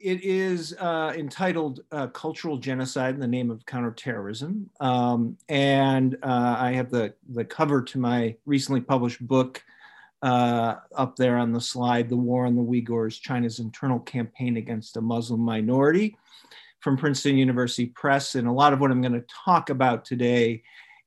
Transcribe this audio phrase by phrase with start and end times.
[0.00, 4.70] it is uh, entitled uh, Cultural Genocide in the Name of Counterterrorism.
[4.80, 9.62] Um, and uh, I have the, the cover to my recently published book
[10.22, 14.96] uh, up there on the slide The War on the Uyghurs China's Internal Campaign Against
[14.96, 16.16] a Muslim Minority
[16.80, 18.34] from Princeton University Press.
[18.36, 20.62] And a lot of what I'm going to talk about today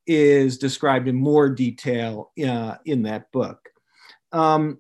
[0.06, 3.70] is described in more detail uh, in that book.
[4.32, 4.80] Um,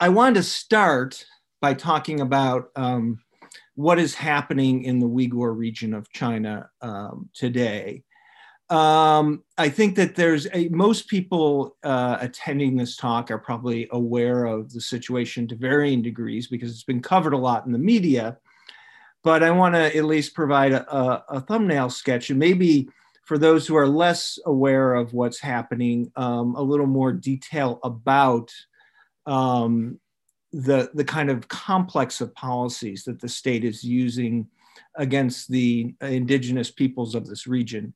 [0.00, 1.26] I wanted to start
[1.60, 3.18] by talking about um,
[3.74, 8.02] what is happening in the Uyghur region of China um, today.
[8.70, 14.44] Um, I think that there's a, most people uh, attending this talk are probably aware
[14.44, 18.36] of the situation to varying degrees because it's been covered a lot in the media.
[19.24, 22.88] But I want to at least provide a, a, a, thumbnail sketch and maybe
[23.24, 28.50] for those who are less aware of what's happening, um, a little more detail about
[29.26, 30.00] um,
[30.52, 34.48] the, the kind of complex of policies that the state is using
[34.96, 37.92] against the indigenous peoples of this region.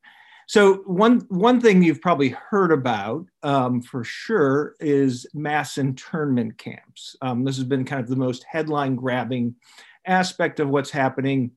[0.47, 7.17] So one, one thing you've probably heard about um, for sure is mass internment camps.
[7.23, 9.55] Um, this has been kind of the most headline grabbing
[10.07, 11.53] aspect of what's happening.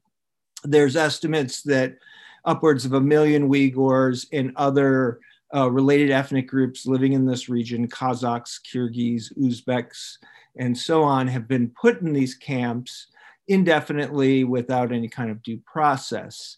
[0.63, 1.97] There's estimates that
[2.45, 5.19] upwards of a million Uyghurs and other
[5.53, 10.17] uh, related ethnic groups living in this region, Kazakhs, Kyrgyz, Uzbeks,
[10.57, 13.07] and so on have been put in these camps
[13.47, 16.57] indefinitely without any kind of due process.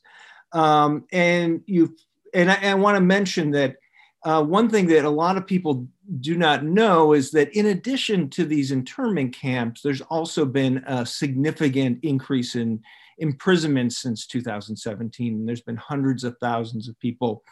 [0.53, 1.95] Um, and you
[2.33, 3.75] and I, I want to mention that
[4.23, 5.87] uh, one thing that a lot of people
[6.19, 11.05] do not know is that in addition to these internment camps, there's also been a
[11.05, 12.81] significant increase in
[13.19, 15.33] imprisonment since 2017.
[15.33, 17.43] And There's been hundreds of thousands of people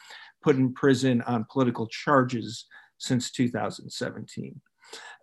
[0.41, 2.65] put in prison on political charges
[2.97, 4.59] since 2017.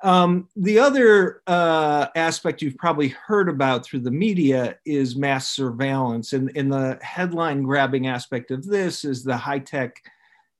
[0.02, 6.32] Um, the other uh, aspect you've probably heard about through the media is mass surveillance.
[6.32, 9.94] And, and the headline grabbing aspect of this is the high tech,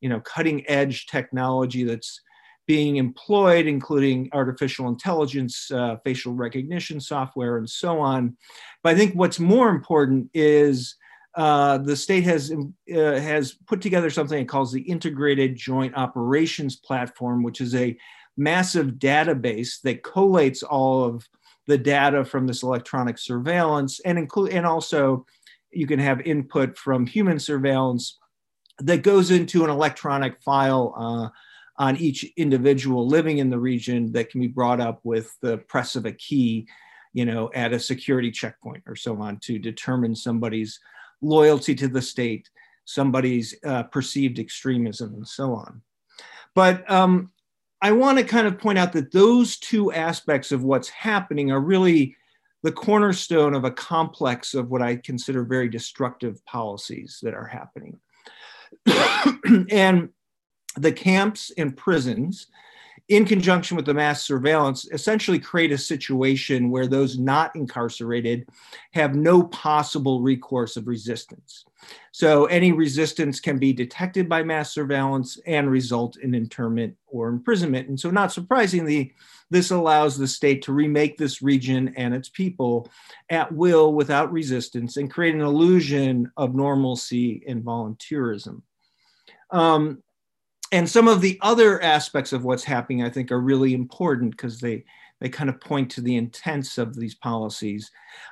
[0.00, 2.20] you know, cutting edge technology that's
[2.68, 8.36] being employed, including artificial intelligence, uh, facial recognition software, and so on.
[8.84, 10.94] But I think what's more important is
[11.34, 16.76] uh, the state has uh, has put together something it calls the Integrated Joint Operations
[16.76, 17.96] Platform, which is a
[18.36, 21.28] massive database that collates all of
[21.66, 25.24] the data from this electronic surveillance and include and also
[25.70, 28.18] you can have input from human surveillance
[28.78, 31.28] that goes into an electronic file uh,
[31.82, 35.94] on each individual living in the region that can be brought up with the press
[35.94, 36.66] of a key
[37.12, 40.80] you know at a security checkpoint or so on to determine somebody's
[41.20, 42.48] loyalty to the state
[42.84, 45.82] somebody's uh, perceived extremism and so on.
[46.54, 47.31] But um,
[47.82, 51.60] I want to kind of point out that those two aspects of what's happening are
[51.60, 52.16] really
[52.62, 57.98] the cornerstone of a complex of what I consider very destructive policies that are happening.
[59.70, 60.10] and
[60.76, 62.46] the camps and prisons
[63.12, 68.48] in conjunction with the mass surveillance, essentially create a situation where those not incarcerated
[68.92, 71.66] have no possible recourse of resistance.
[72.12, 77.88] So any resistance can be detected by mass surveillance and result in internment or imprisonment.
[77.88, 79.12] And so, not surprisingly,
[79.50, 82.88] this allows the state to remake this region and its people
[83.28, 88.62] at will without resistance and create an illusion of normalcy and volunteerism.
[89.50, 90.02] Um,
[90.72, 94.60] and some of the other aspects of what's happening, I think, are really important because
[94.60, 94.84] they
[95.20, 97.90] they kind of point to the intents of these policies.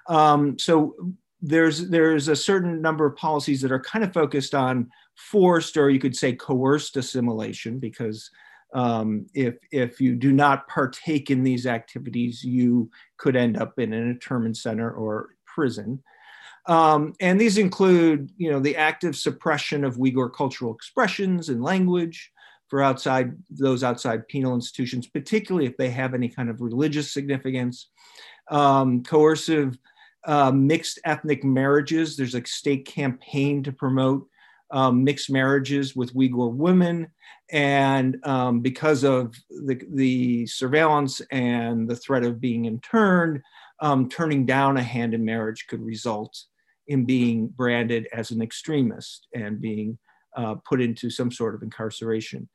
[0.08, 0.96] Um, so
[1.40, 5.90] there's there's a certain number of policies that are kind of focused on forced or
[5.90, 8.31] you could say coerced assimilation because
[8.75, 13.92] um, if if you do not partake in these activities, you could end up in
[13.92, 16.02] an internment center or prison.
[16.70, 22.31] Um, and these include, you know, the active suppression of Uyghur cultural expressions and language
[22.69, 27.90] for outside those outside penal institutions, particularly if they have any kind of religious significance.
[28.52, 29.76] Um, coercive
[30.26, 32.17] uh, mixed ethnic marriages.
[32.17, 34.28] There's a state campaign to promote
[34.70, 37.08] um, mixed marriages with Uyghur women.
[37.50, 43.43] And um, because of the, the, surveillance and the threat of being interned,
[43.81, 46.44] um, turning down a hand in marriage could result
[46.90, 49.96] in being branded as an extremist and being
[50.37, 52.48] uh, put into some sort of incarceration.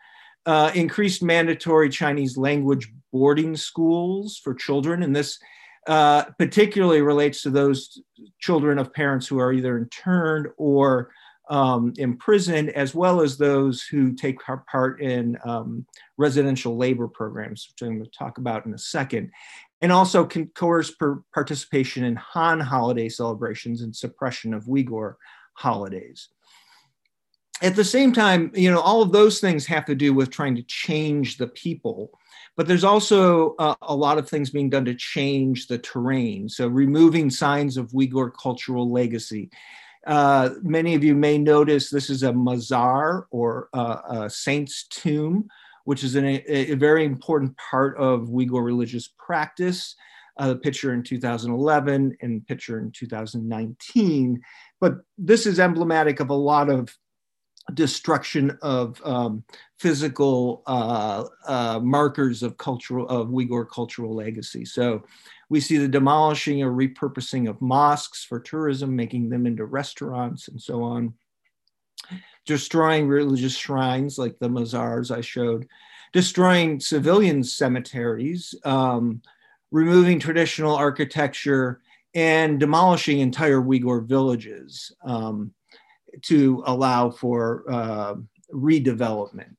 [0.45, 5.39] Uh, increased mandatory Chinese language boarding schools for children, and this
[5.87, 8.01] uh, particularly relates to those
[8.39, 11.11] children of parents who are either interned or
[11.49, 14.37] um, imprisoned, as well as those who take
[14.69, 15.85] part in um,
[16.17, 19.31] residential labor programs, which I'm going to talk about in a second,
[19.81, 20.93] and also can coerce
[21.33, 25.15] participation in Han holiday celebrations and suppression of Uyghur
[25.53, 26.29] holidays.
[27.61, 30.55] At the same time, you know, all of those things have to do with trying
[30.55, 32.11] to change the people,
[32.57, 36.49] but there's also uh, a lot of things being done to change the terrain.
[36.49, 39.49] So removing signs of Uyghur cultural legacy,
[40.05, 45.47] uh, many of you may notice this is a mazar or uh, a saint's tomb,
[45.85, 49.95] which is an, a, a, very important part of Uyghur religious practice.
[50.37, 54.41] Uh, the picture in 2011 and picture in 2019.
[54.81, 56.93] But this is emblematic of a lot of
[57.73, 59.43] destruction of um,
[59.79, 64.65] physical uh, uh, markers of cultural of Uyghur cultural legacy.
[64.65, 65.03] So
[65.49, 70.61] we see the demolishing or repurposing of mosques for tourism, making them into restaurants and
[70.61, 71.13] so on.
[72.45, 75.67] Destroying religious shrines like the mazars I showed,
[76.13, 79.21] destroying civilian cemeteries, um,
[79.71, 81.81] removing traditional architecture,
[82.13, 84.91] and demolishing entire Uyghur villages.
[85.03, 85.53] Um,
[86.23, 88.15] to allow for uh,
[88.53, 89.55] redevelopment.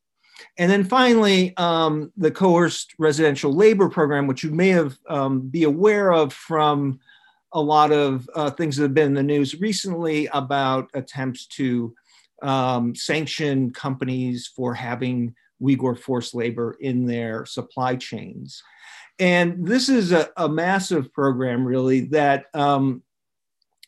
[0.58, 5.64] And then finally, um, the coerced residential labor program, which you may have um, be
[5.64, 7.00] aware of from
[7.52, 11.94] a lot of uh, things that have been in the news recently about attempts to
[12.42, 18.62] um, sanction companies for having Uyghur forced labor in their supply chains.
[19.18, 23.02] And this is a, a massive program, really, that um,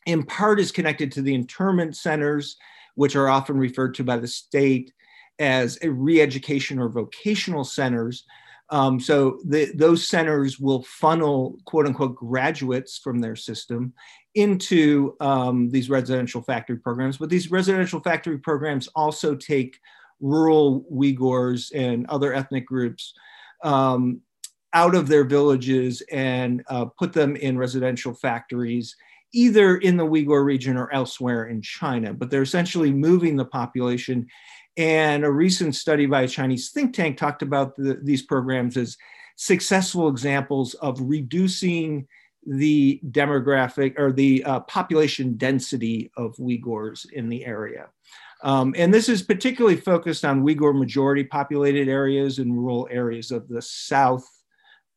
[0.05, 2.57] in part is connected to the internment centers,
[2.95, 4.91] which are often referred to by the state
[5.37, 8.25] as re-education or vocational centers.
[8.71, 13.93] Um, so the, those centers will funnel quote unquote graduates from their system
[14.35, 17.17] into um, these residential factory programs.
[17.17, 19.79] But these residential factory programs also take
[20.19, 23.13] rural Uyghurs and other ethnic groups
[23.63, 24.21] um,
[24.73, 28.95] out of their villages and uh, put them in residential factories
[29.31, 34.27] either in the Uyghur region or elsewhere in China, but they're essentially moving the population.
[34.77, 38.97] And a recent study by a Chinese think tank talked about the, these programs as
[39.35, 42.07] successful examples of reducing
[42.45, 47.87] the demographic or the uh, population density of Uyghurs in the area.
[48.43, 53.47] Um, and this is particularly focused on Uyghur majority populated areas and rural areas of
[53.49, 54.27] the south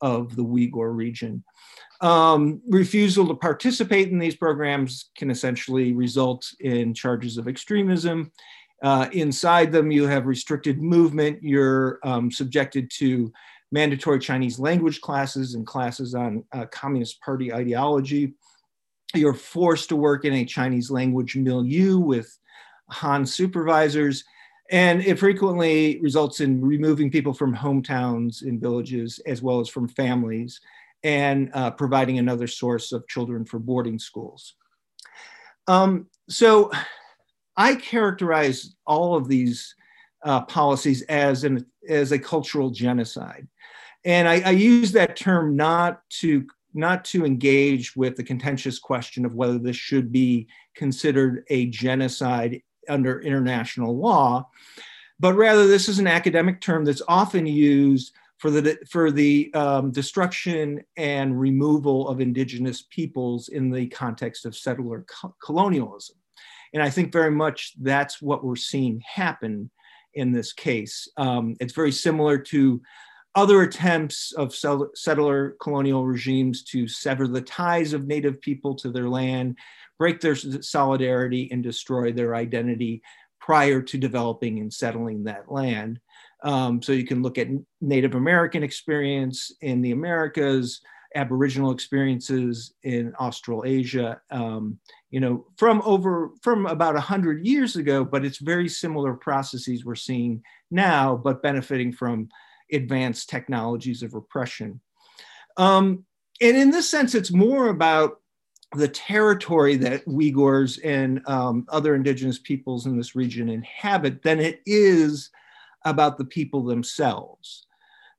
[0.01, 1.43] of the Uyghur region.
[2.01, 8.33] Um, refusal to participate in these programs can essentially result in charges of extremism.
[8.83, 11.39] Uh, inside them, you have restricted movement.
[11.43, 13.33] You're um, subjected to
[13.73, 18.35] mandatory Chinese language classes and classes on uh, Communist Party ideology.
[19.15, 22.39] You're forced to work in a Chinese language milieu with
[22.91, 24.25] Han supervisors.
[24.71, 29.89] And it frequently results in removing people from hometowns and villages as well as from
[29.89, 30.61] families
[31.03, 34.55] and uh, providing another source of children for boarding schools.
[35.67, 36.71] Um, so
[37.57, 39.75] I characterize all of these
[40.25, 43.47] uh, policies as, an, as a cultural genocide.
[44.05, 49.25] And I, I use that term not to, not to engage with the contentious question
[49.25, 54.49] of whether this should be considered a genocide under international law,
[55.21, 59.93] but rather this is an academic term that's often used for the, for the um,
[59.93, 66.17] destruction and removal of indigenous peoples in the context of settler co colonialism.
[66.75, 69.71] And I think very much that's what we're seeing happen
[70.15, 71.09] in this case.
[71.17, 72.81] Um, it's very similar to
[73.35, 79.09] other attempts of settler colonial regimes to sever the ties of native people to their
[79.09, 79.57] land,
[79.99, 83.03] break their solidarity, and destroy their identity
[83.41, 85.99] prior to developing and settling that land.
[86.45, 87.49] Um, so you can look at
[87.81, 90.81] Native American experience in the Americas,
[91.15, 94.79] Aboriginal experiences in Australasia, um,
[95.11, 99.95] you know, from over from about 100 years ago, but it's very similar processes we're
[99.95, 102.29] seeing now, but benefiting from
[102.73, 104.81] advanced technologies of repression.
[105.57, 106.05] Um,
[106.41, 108.21] and in this sense, it's more about
[108.75, 114.63] the territory that Uyghurs and um, other indigenous peoples in this region inhabit than it
[114.65, 115.31] is
[115.85, 117.67] about the people themselves.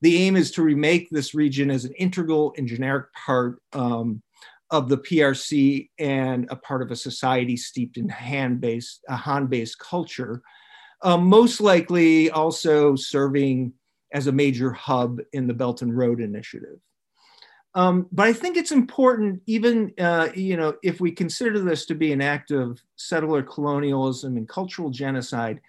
[0.04, 4.22] The aim is to remake this region as an integral and generic part um,
[4.70, 10.42] of the PRC and a part of a society steeped in Han-based, a Han-based culture,
[11.04, 13.72] um, most likely also serving
[14.12, 16.80] as a major hub in the Belt and Road Initiative.
[17.74, 21.96] Um, but I think it's important, even uh, you know, if we consider this to
[21.96, 25.62] be an act of settler colonialism and cultural genocide,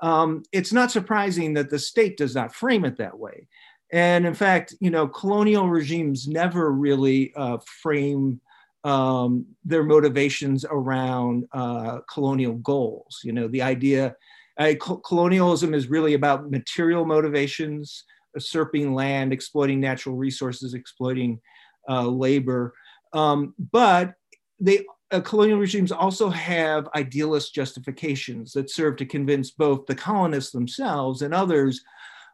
[0.00, 3.46] um, it's not surprising that the state does not frame it that way.
[3.92, 8.40] And in fact, you know, colonial regimes never really uh, frame
[8.84, 13.20] um, their motivations around uh, colonial goals.
[13.24, 14.14] You know, the idea,
[14.58, 14.74] uh,
[15.04, 21.40] colonialism is really about material motivations, usurping land, exploiting natural resources, exploiting
[21.88, 22.74] uh, labor.
[23.12, 24.14] Um, but
[24.60, 30.50] they uh, colonial regimes also have idealist justifications that serve to convince both the colonists
[30.50, 31.80] themselves and others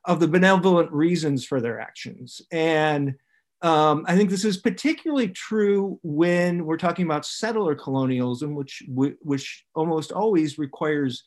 [0.05, 2.43] of the benevolent reasons for their actions.
[2.51, 3.15] And
[3.63, 9.65] um, I think this is particularly true when we're talking about settler colonialism, which, which
[9.75, 11.23] almost always requires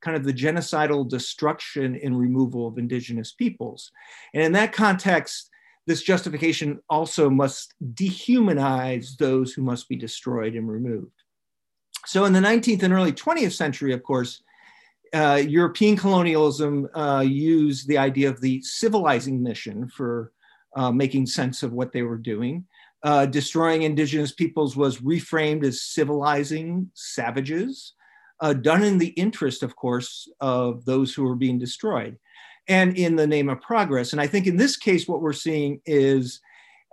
[0.00, 3.90] kind of the genocidal destruction and removal of indigenous peoples.
[4.32, 5.50] And in that context,
[5.86, 11.12] this justification also must dehumanize those who must be destroyed and removed.
[12.06, 14.42] So in the 19th and early 20th century, of course,
[15.14, 20.32] uh, European colonialism uh, used the idea of the civilizing mission for
[20.76, 22.64] uh, making sense of what they were doing.
[23.02, 27.94] Uh, destroying indigenous peoples was reframed as civilizing savages,
[28.40, 32.18] uh, done in the interest, of course, of those who were being destroyed
[32.68, 34.12] and in the name of progress.
[34.12, 36.40] And I think in this case, what we're seeing is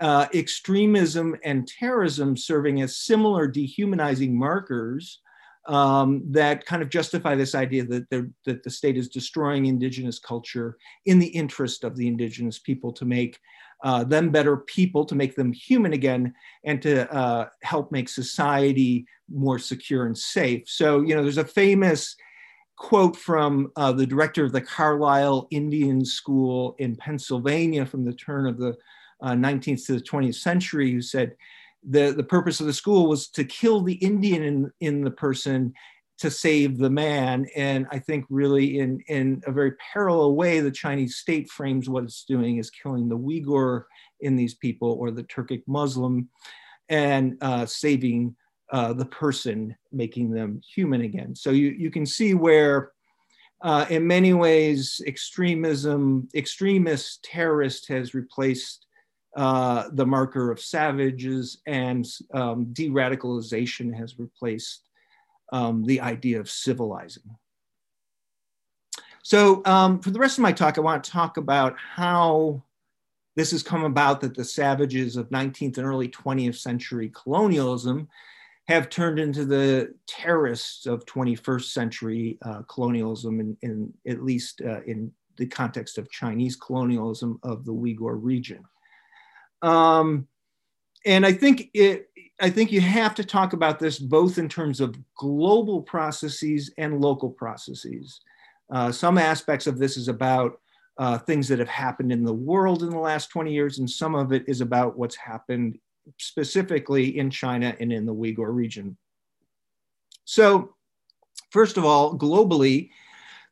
[0.01, 5.19] uh, extremism and terrorism serving as similar dehumanizing markers
[5.67, 8.09] um, that kind of justify this idea that,
[8.45, 13.05] that the state is destroying indigenous culture in the interest of the indigenous people to
[13.05, 13.39] make
[13.83, 16.33] uh, them better people, to make them human again,
[16.63, 20.63] and to uh, help make society more secure and safe.
[20.67, 22.15] So, you know, there's a famous
[22.77, 28.47] quote from uh, the director of the Carlisle Indian School in Pennsylvania from the turn
[28.47, 28.75] of the
[29.21, 31.35] uh, 19th to the 20th century, who said
[31.83, 35.73] the, the purpose of the school was to kill the Indian in, in the person
[36.19, 37.45] to save the man.
[37.55, 42.03] And I think really in, in a very parallel way, the Chinese state frames what
[42.03, 43.83] it's doing is killing the Uyghur
[44.21, 46.27] in these people or the Turkic Muslim
[46.89, 48.35] and uh, saving
[48.71, 51.35] uh, the person, making them human again.
[51.35, 52.91] So you, you can see where,
[53.61, 58.86] uh, in many ways, extremism, extremist terrorist has replaced
[59.37, 64.89] uh, the marker of savages, and um, de radicalization has replaced
[65.53, 67.37] um, the idea of civilizing.
[69.21, 72.63] So, um, for the rest of my talk, I want to talk about how
[73.35, 78.07] this has come about that the savages of 19th and early 20th century colonialism
[78.67, 84.81] have turned into the terrorists of 21st century uh, colonialism, in, in, at least uh,
[84.87, 88.63] in the context of Chinese colonialism of the Uyghur region.
[89.61, 90.27] Um,
[91.05, 92.09] and I think it,
[92.39, 97.01] I think you have to talk about this both in terms of global processes and
[97.01, 98.21] local processes.
[98.71, 100.59] Uh, some aspects of this is about
[100.97, 104.15] uh, things that have happened in the world in the last 20 years, and some
[104.15, 105.77] of it is about what's happened
[106.17, 108.97] specifically in China and in the Uyghur region.
[110.25, 110.75] So,
[111.51, 112.89] first of all, globally,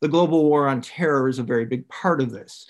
[0.01, 2.67] the global war on terror is a very big part of this.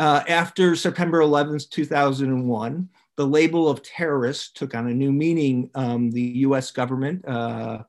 [0.00, 2.88] Uh, after September 11th, 2001,
[3.18, 5.68] the label of terrorist took on a new meaning.
[5.74, 7.82] Um, the US government uh,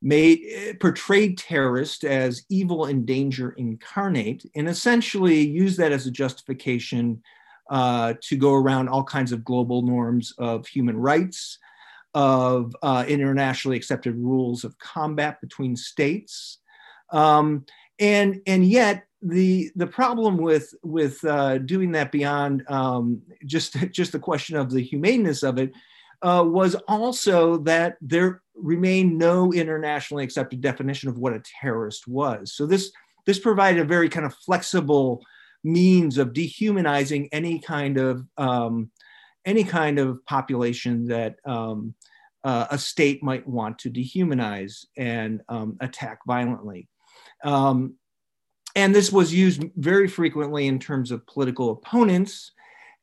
[0.00, 7.22] made portrayed terrorists as evil and danger incarnate and essentially used that as a justification
[7.68, 11.58] uh, to go around all kinds of global norms of human rights,
[12.14, 16.56] of uh, internationally accepted rules of combat between states.
[17.12, 17.66] Um,
[17.98, 24.12] and, and yet, the, the problem with, with uh, doing that beyond um, just, just
[24.12, 25.72] the question of the humaneness of it
[26.22, 32.52] uh, was also that there remained no internationally accepted definition of what a terrorist was.
[32.52, 32.92] So this,
[33.26, 35.22] this provided a very kind of flexible
[35.64, 38.90] means of dehumanizing any kind of um,
[39.46, 41.94] any kind of population that um,
[42.44, 46.88] uh, a state might want to dehumanize and um, attack violently.
[47.44, 47.94] Um,
[48.76, 52.52] and this was used very frequently in terms of political opponents.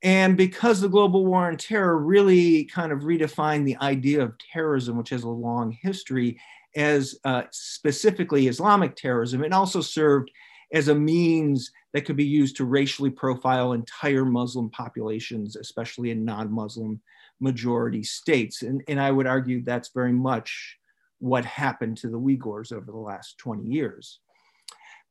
[0.03, 4.97] And because the global war on terror really kind of redefined the idea of terrorism,
[4.97, 6.39] which has a long history,
[6.75, 10.29] as uh, specifically Islamic terrorism, it also served
[10.74, 16.25] as a means that could be used to racially profile entire Muslim populations, especially in
[16.25, 17.01] non Muslim
[17.39, 18.62] majority states.
[18.62, 20.77] And, and I would argue that's very much
[21.19, 24.19] what happened to the Uyghurs over the last 20 years.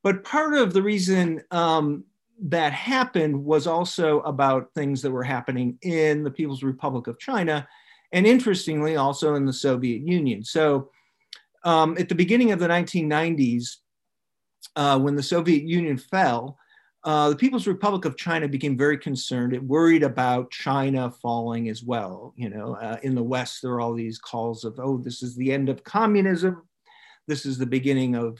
[0.06, 2.04] But part of the reason um,
[2.40, 7.66] that happened was also about things that were happening in the People's Republic of China,
[8.12, 10.44] and interestingly, also in the Soviet Union.
[10.44, 10.92] So,
[11.64, 13.78] um, at the beginning of the 1990s,
[14.76, 16.56] uh, when the Soviet Union fell,
[17.02, 19.54] uh, the People's Republic of China became very concerned.
[19.54, 22.32] It worried about China falling as well.
[22.36, 25.34] You know, uh, in the West, there are all these calls of, "Oh, this is
[25.34, 26.62] the end of communism.
[27.26, 28.38] This is the beginning of,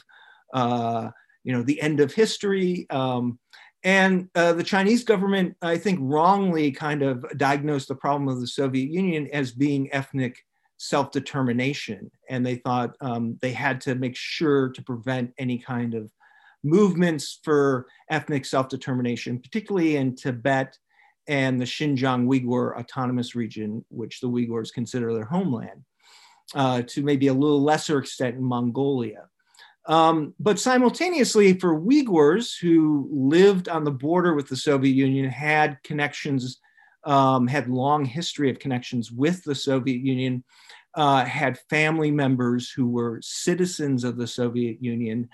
[0.55, 1.11] uh,
[1.47, 3.39] you know, the end of history." Um,
[3.85, 8.47] and uh, the Chinese government, I think, wrongly kind of diagnosed the problem of the
[8.49, 10.45] Soviet Union as being ethnic
[10.79, 12.11] self determination.
[12.29, 16.11] And they thought um, they had to make sure to prevent any kind of
[16.65, 20.77] movements for ethnic self determination, particularly in Tibet
[21.29, 25.85] and the Xinjiang Uyghur Autonomous Region, which the Uyghurs consider their homeland,
[26.55, 29.29] uh, to maybe a little lesser extent in Mongolia.
[29.87, 35.79] Um, but simultaneously, for Uyghurs who lived on the border with the Soviet Union, had
[35.85, 36.61] connections,
[37.05, 40.43] um, had long history of connections with the Soviet Union,
[40.95, 45.29] uh, had family members who were citizens of the Soviet Union.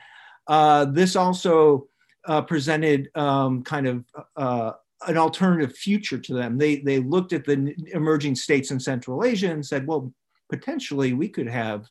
[0.47, 1.87] Uh, this also
[2.27, 4.05] uh, presented um, kind of
[4.37, 4.73] uh,
[5.09, 6.59] an alternative future to them.
[6.59, 10.13] They, they looked at the emerging states in Central Asia and said, well,
[10.51, 11.89] potentially we could have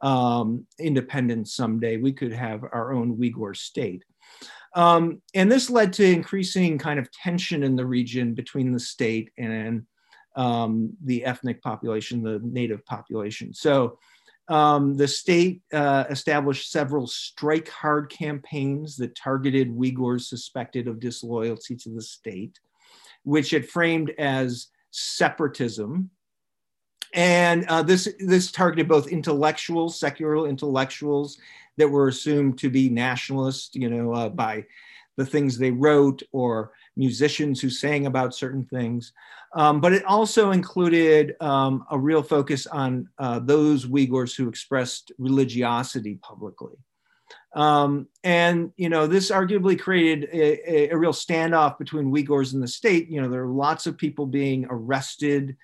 [0.00, 1.96] um, independence someday.
[1.96, 4.04] We could have our own Uyghur state.
[4.74, 9.30] Um, and this led to increasing kind of tension in the region between the state
[9.38, 9.86] and
[10.36, 13.54] um, the ethnic population, the native population.
[13.54, 13.98] So
[14.48, 21.74] um, the state uh, established several strike hard campaigns that targeted Uyghurs suspected of disloyalty
[21.76, 22.60] to the state,
[23.24, 26.10] which it framed as separatism
[27.16, 31.38] and uh, this this targeted both intellectuals, secular intellectuals
[31.78, 34.64] that were assumed to be nationalist, you know, uh, by
[35.16, 39.12] the things they wrote or musicians who sang about certain things.
[39.54, 45.12] Um, but it also included um, a real focus on uh, those Uyghurs who expressed
[45.18, 46.76] religiosity publicly.
[47.54, 52.62] Um, and you know, this arguably created a, a, a real standoff between Uyghurs and
[52.62, 53.08] the state.
[53.08, 55.56] You know, there are lots of people being arrested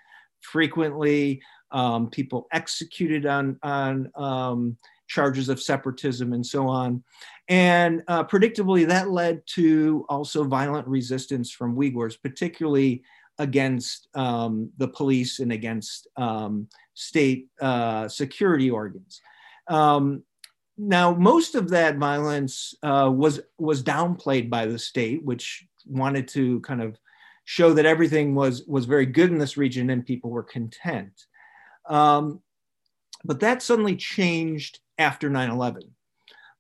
[0.42, 4.76] frequently, um, people executed on, on um,
[5.09, 7.02] charges of separatism and so on.
[7.48, 13.02] And uh, predictably, that led to also violent resistance from Uyghurs, particularly
[13.38, 19.20] against um, the police and against um, state uh, security organs.
[19.68, 20.22] Um,
[20.78, 26.61] now, most of that violence uh, was was downplayed by the state, which wanted to
[26.61, 26.98] kind of
[27.44, 31.26] show that everything was was very good in this region and people were content.
[31.88, 32.40] Um,
[33.24, 35.83] but that suddenly changed after 9/11.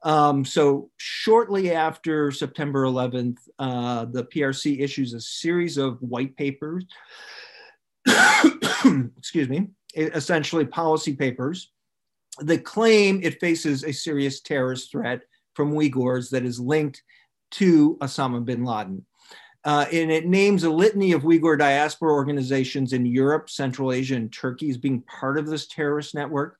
[0.04, 6.84] Um, so shortly after September 11th, uh, the PRC issues a series of white papers.
[9.16, 11.70] excuse me, essentially policy papers
[12.40, 15.22] that claim it faces a serious terrorist threat
[15.54, 17.02] from Uyghurs that is linked
[17.52, 19.04] to Osama bin Laden.
[19.64, 24.32] Uh, and it names a litany of Uyghur diaspora organizations in Europe, Central Asia, and
[24.32, 26.58] Turkey as being part of this terrorist network,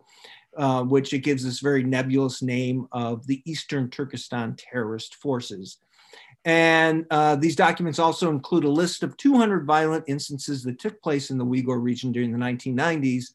[0.56, 5.78] uh, which it gives this very nebulous name of the Eastern Turkestan Terrorist Forces.
[6.44, 11.30] And uh, these documents also include a list of 200 violent instances that took place
[11.30, 13.34] in the Uyghur region during the 1990s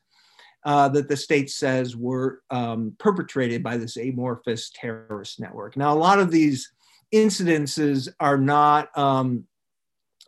[0.65, 5.77] uh, that the state says were um, perpetrated by this amorphous terrorist network.
[5.77, 6.71] Now, a lot of these
[7.13, 9.45] incidences are not um,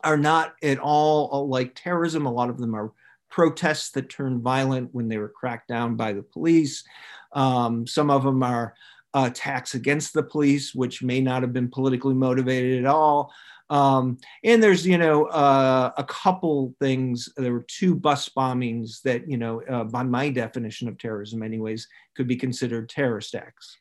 [0.04, 2.26] are not at all uh, like terrorism.
[2.26, 2.92] A lot of them are
[3.30, 6.84] protests that turned violent when they were cracked down by the police.
[7.32, 8.74] Um, some of them are
[9.14, 13.32] attacks against the police, which may not have been politically motivated at all.
[13.70, 17.28] Um, and there's, you know, uh, a couple things.
[17.36, 21.86] There were two bus bombings that, you know, uh, by my definition of terrorism, anyways,
[22.16, 23.78] could be considered terrorist acts.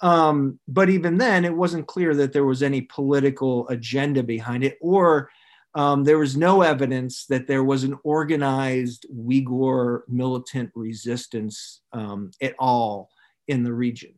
[0.00, 4.78] Um, but even then, it wasn't clear that there was any political agenda behind it
[4.80, 5.30] or
[5.76, 12.54] um, there was no evidence that there was an organized Uyghur militant resistance um, at
[12.58, 13.10] all
[13.46, 14.14] in the region.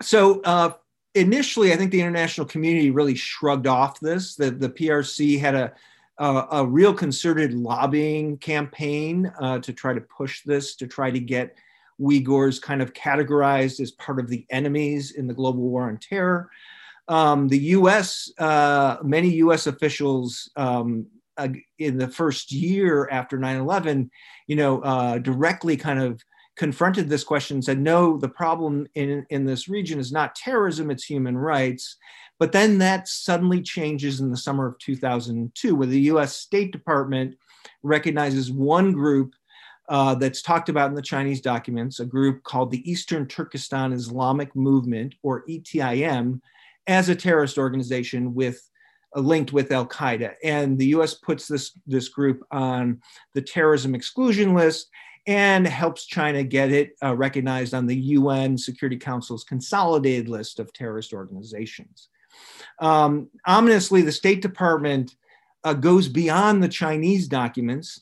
[0.00, 0.72] So uh,
[1.14, 4.36] initially, I think the international community really shrugged off this.
[4.36, 5.74] The, the PRC had a,
[6.16, 11.20] a, a real concerted lobbying campaign uh, to try to push this, to try to
[11.20, 11.54] get
[12.00, 16.48] Uyghurs kind of categorized as part of the enemies in the global war on terror
[17.10, 24.08] um, the US, uh, many US officials um, uh, in the first year after 9/11,
[24.46, 26.22] you know, uh, directly kind of
[26.56, 30.90] confronted this question and said, no, the problem in, in this region is not terrorism,
[30.90, 31.96] it's human rights.
[32.38, 37.36] But then that suddenly changes in the summer of 2002, where the US State Department
[37.82, 39.34] recognizes one group
[39.88, 44.54] uh, that's talked about in the Chinese documents, a group called the Eastern Turkestan Islamic
[44.54, 46.40] Movement, or ETIM,
[46.90, 48.60] as a terrorist organization with
[49.16, 50.34] uh, linked with Al Qaeda.
[50.44, 53.00] And the US puts this, this group on
[53.34, 54.88] the terrorism exclusion list
[55.26, 60.72] and helps China get it uh, recognized on the UN Security Council's consolidated list of
[60.72, 62.08] terrorist organizations.
[62.80, 65.14] Um, ominously, the State Department
[65.62, 68.00] uh, goes beyond the Chinese documents,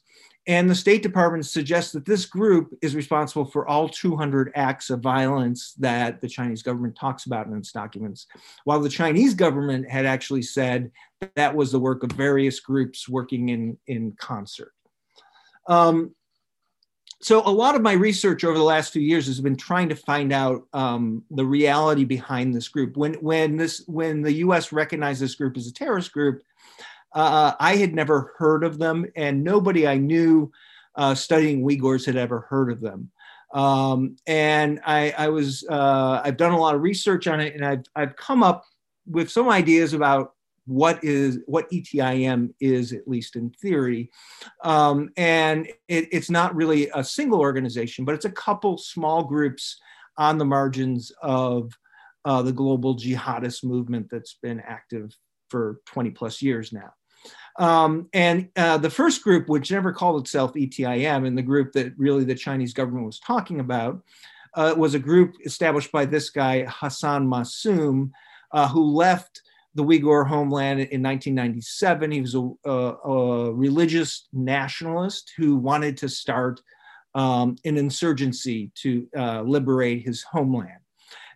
[0.48, 5.00] and the State Department suggests that this group is responsible for all 200 acts of
[5.00, 8.26] violence that the Chinese government talks about in its documents,
[8.64, 10.90] while the Chinese government had actually said
[11.36, 14.72] that, was the work of various groups working in, in concert.
[15.66, 16.14] Um,
[17.20, 19.96] so a lot of my research over the last few years has been trying to
[19.96, 22.96] find out um, the reality behind this group.
[22.96, 24.72] When when this when the U.S.
[24.72, 26.42] recognized this group as a terrorist group,
[27.18, 30.52] uh, I had never heard of them, and nobody I knew
[30.94, 33.10] uh, studying Uyghurs had ever heard of them.
[33.52, 37.64] Um, and I, I was uh, I've done a lot of research on it, and
[37.64, 38.64] I've I've come up
[39.04, 40.34] with some ideas about
[40.66, 44.10] what is what ETIM is, at least in theory.
[44.62, 49.80] Um, and it, it's not really a single organization, but it's a couple small groups
[50.18, 51.72] on the margins of
[52.24, 55.16] uh, the global jihadist movement that's been active
[55.48, 56.92] for 20 plus years now.
[57.58, 61.92] Um, and uh, the first group, which never called itself ETIM, and the group that
[61.98, 64.00] really the Chinese government was talking about,
[64.54, 68.10] uh, was a group established by this guy, Hassan Mahsum,
[68.52, 69.42] uh, who left
[69.74, 72.10] the Uyghur homeland in 1997.
[72.10, 76.60] He was a, a, a religious nationalist who wanted to start
[77.14, 80.80] um, an insurgency to uh, liberate his homeland.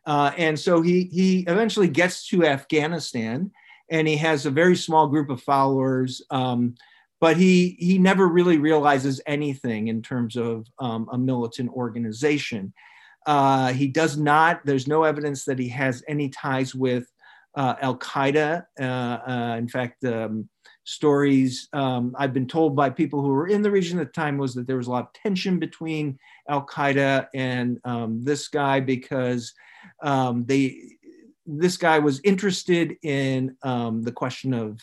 [0.07, 3.51] Uh, and so he, he eventually gets to Afghanistan
[3.93, 6.23] and he has a very small group of followers.
[6.31, 6.75] Um,
[7.21, 12.73] but he, he never really realizes anything in terms of um, a militant organization.
[13.27, 17.07] Uh, he does not, there's no evidence that he has any ties with
[17.55, 18.65] uh, Al Qaeda.
[18.81, 20.49] Uh, uh, in fact, um,
[20.85, 24.39] stories um, I've been told by people who were in the region at the time
[24.39, 28.81] was that there was a lot of tension between Al Qaeda and um, this guy
[28.81, 29.53] because
[30.03, 30.77] um, they
[31.59, 34.81] this guy was interested in um, the question of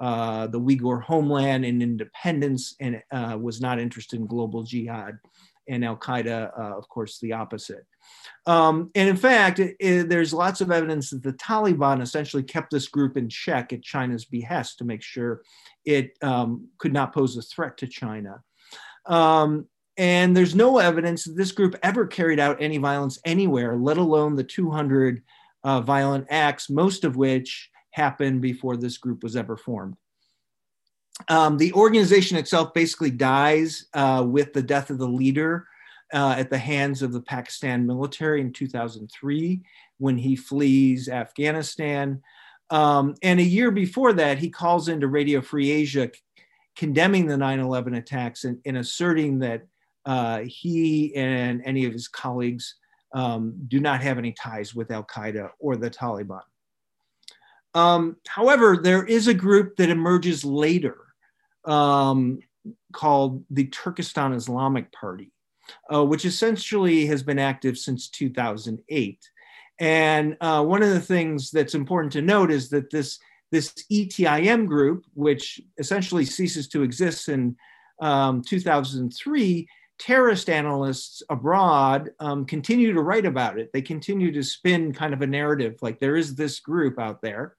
[0.00, 5.18] uh, the Uyghur homeland and independence, and uh, was not interested in global jihad.
[5.68, 7.84] And Al Qaeda, uh, of course, the opposite.
[8.46, 12.70] Um, and in fact, it, it, there's lots of evidence that the Taliban essentially kept
[12.70, 15.42] this group in check at China's behest to make sure
[15.84, 18.42] it um, could not pose a threat to China.
[19.04, 19.66] Um,
[19.98, 24.36] and there's no evidence that this group ever carried out any violence anywhere, let alone
[24.36, 25.22] the 200
[25.68, 29.96] uh, violent acts, most of which happened before this group was ever formed.
[31.28, 35.66] Um, the organization itself basically dies uh, with the death of the leader
[36.14, 39.60] uh, at the hands of the Pakistan military in 2003
[39.98, 42.22] when he flees Afghanistan.
[42.70, 46.10] Um, and a year before that, he calls into Radio Free Asia
[46.76, 49.66] condemning the 9 11 attacks and, and, asserting that
[50.06, 52.76] uh, he and any of his colleagues
[53.14, 56.42] um, do not have any ties with Al Qaeda or the Taliban.
[57.74, 60.96] Um, however, there is a group that emerges later
[61.64, 62.40] um,
[62.92, 65.32] called the Turkestan Islamic Party
[65.92, 69.18] uh, which essentially has been active since 2008.
[69.80, 73.18] And uh, one of the things that's important to note is that this,
[73.52, 77.56] this ETIM group, which essentially ceases to exist in
[78.00, 83.70] um, 2003, terrorist analysts abroad um, continue to write about it.
[83.72, 87.56] They continue to spin kind of a narrative like there is this group out there.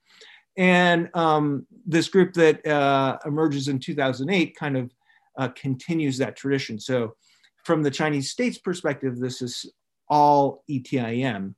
[0.58, 4.92] And um, this group that uh, emerges in 2008 kind of
[5.38, 6.80] uh, continues that tradition.
[6.80, 7.16] So
[7.64, 9.66] from the Chinese state's perspective, this is
[10.10, 11.56] all ETIM.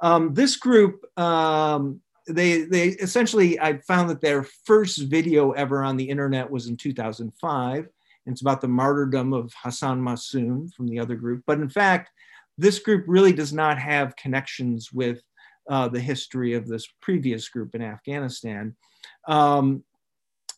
[0.00, 5.96] Um, this group, um, they, they essentially, I found that their first video ever on
[5.96, 7.88] the internet was in 2005.
[8.30, 11.42] It's about the martyrdom of Hassan Mahsum from the other group.
[11.46, 12.10] But in fact,
[12.58, 15.22] this group really does not have connections with
[15.68, 18.74] uh, the history of this previous group in Afghanistan.
[19.26, 19.84] Um,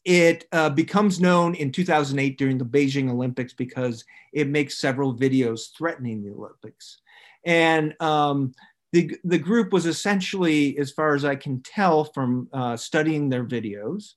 [0.05, 5.73] it uh, becomes known in 2008 during the Beijing Olympics because it makes several videos
[5.77, 7.01] threatening the Olympics.
[7.45, 8.53] And um,
[8.93, 13.45] the, the group was essentially, as far as I can tell from uh, studying their
[13.45, 14.15] videos,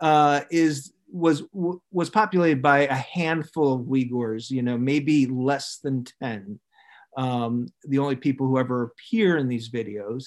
[0.00, 1.42] uh, is was
[1.90, 6.60] was populated by a handful of Uyghurs, you know, maybe less than ten.
[7.16, 10.26] Um, the only people who ever appear in these videos,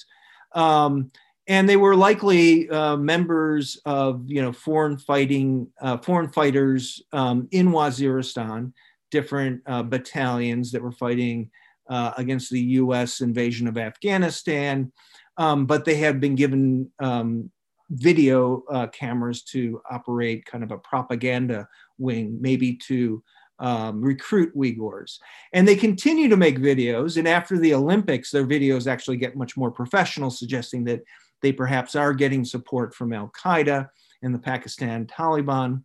[0.54, 1.12] um,
[1.46, 7.48] and they were likely uh, members of you know foreign fighting uh, foreign fighters um,
[7.52, 8.72] in Waziristan,
[9.10, 11.50] different uh, battalions that were fighting
[11.88, 13.20] uh, against the U.S.
[13.20, 14.92] invasion of Afghanistan,
[15.36, 17.50] um, but they had been given um,
[17.90, 23.22] video uh, cameras to operate kind of a propaganda wing, maybe to
[23.58, 25.18] um, recruit Uyghurs.
[25.52, 27.16] And they continue to make videos.
[27.16, 31.02] And after the Olympics, their videos actually get much more professional, suggesting that
[31.42, 33.88] they perhaps are getting support from Al Qaeda
[34.22, 35.82] and the Pakistan Taliban.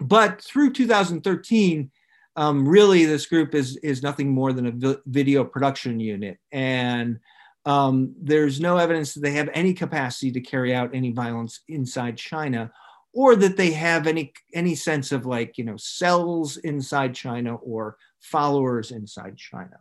[0.00, 1.90] But through 2013,
[2.36, 6.38] um, really this group is, is nothing more than a video production unit.
[6.50, 7.20] And
[7.66, 12.16] um, there's no evidence that they have any capacity to carry out any violence inside
[12.16, 12.70] China
[13.14, 17.96] or that they have any any sense of like you know cells inside China or
[18.20, 19.78] followers inside China.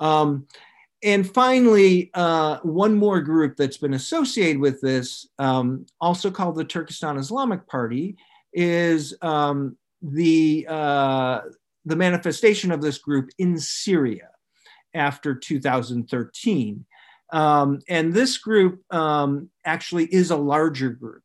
[0.00, 0.46] Um,
[1.02, 6.64] and finally, uh, one more group that's been associated with this, um, also called the
[6.64, 8.16] Turkestan Islamic Party,
[8.52, 11.42] is um, the uh,
[11.84, 14.30] the manifestation of this group in Syria
[14.96, 16.84] after 2013.
[17.32, 21.22] Um, and this group um, actually is a larger group,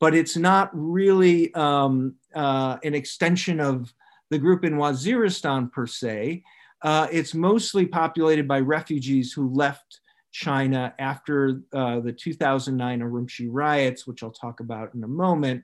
[0.00, 3.92] but it's not really um, uh, an extension of
[4.30, 6.42] the group in Waziristan per se.
[6.82, 10.00] Uh, it's mostly populated by refugees who left
[10.32, 15.62] China after uh, the 2009 Urumqi riots, which I'll talk about in a moment,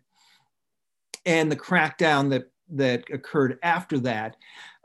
[1.24, 4.36] and the crackdown that that occurred after that.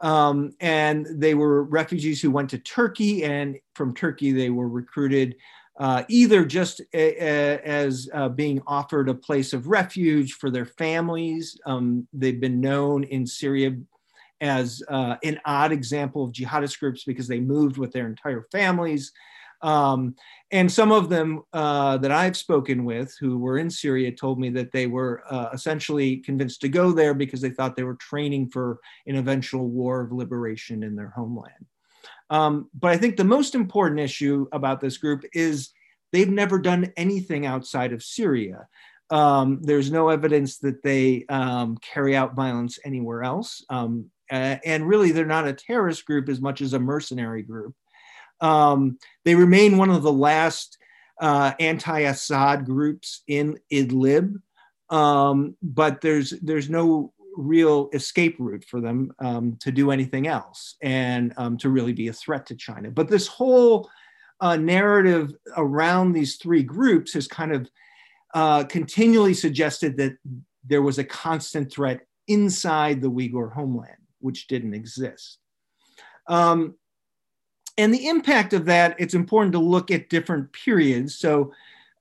[0.03, 5.35] Um, and they were refugees who went to Turkey, and from Turkey they were recruited
[5.79, 10.65] uh, either just a, a, as uh, being offered a place of refuge for their
[10.65, 11.57] families.
[11.65, 13.75] Um, they've been known in Syria
[14.41, 19.13] as uh, an odd example of jihadist groups because they moved with their entire families.
[19.63, 20.15] Um,
[20.51, 24.49] and some of them uh, that I've spoken with who were in Syria told me
[24.49, 28.49] that they were uh, essentially convinced to go there because they thought they were training
[28.49, 31.65] for an eventual war of liberation in their homeland.
[32.29, 35.71] Um, but I think the most important issue about this group is
[36.11, 38.67] they've never done anything outside of Syria.
[39.09, 43.63] Um, there's no evidence that they um, carry out violence anywhere else.
[43.69, 47.75] Um, and really, they're not a terrorist group as much as a mercenary group.
[48.41, 50.77] Um, they remain one of the last
[51.21, 54.35] uh, anti-Assad groups in Idlib,
[54.89, 60.75] um, but there's there's no real escape route for them um, to do anything else
[60.81, 62.91] and um, to really be a threat to China.
[62.91, 63.89] But this whole
[64.39, 67.69] uh, narrative around these three groups has kind of
[68.33, 70.17] uh, continually suggested that
[70.65, 75.39] there was a constant threat inside the Uyghur homeland, which didn't exist.
[76.27, 76.75] Um,
[77.77, 81.15] and the impact of that, it's important to look at different periods.
[81.15, 81.51] So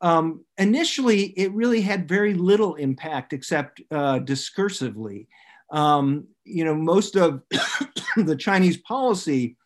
[0.00, 5.26] um, initially, it really had very little impact except uh, discursively.
[5.70, 7.42] Um, you know, most of
[8.16, 9.56] the Chinese policy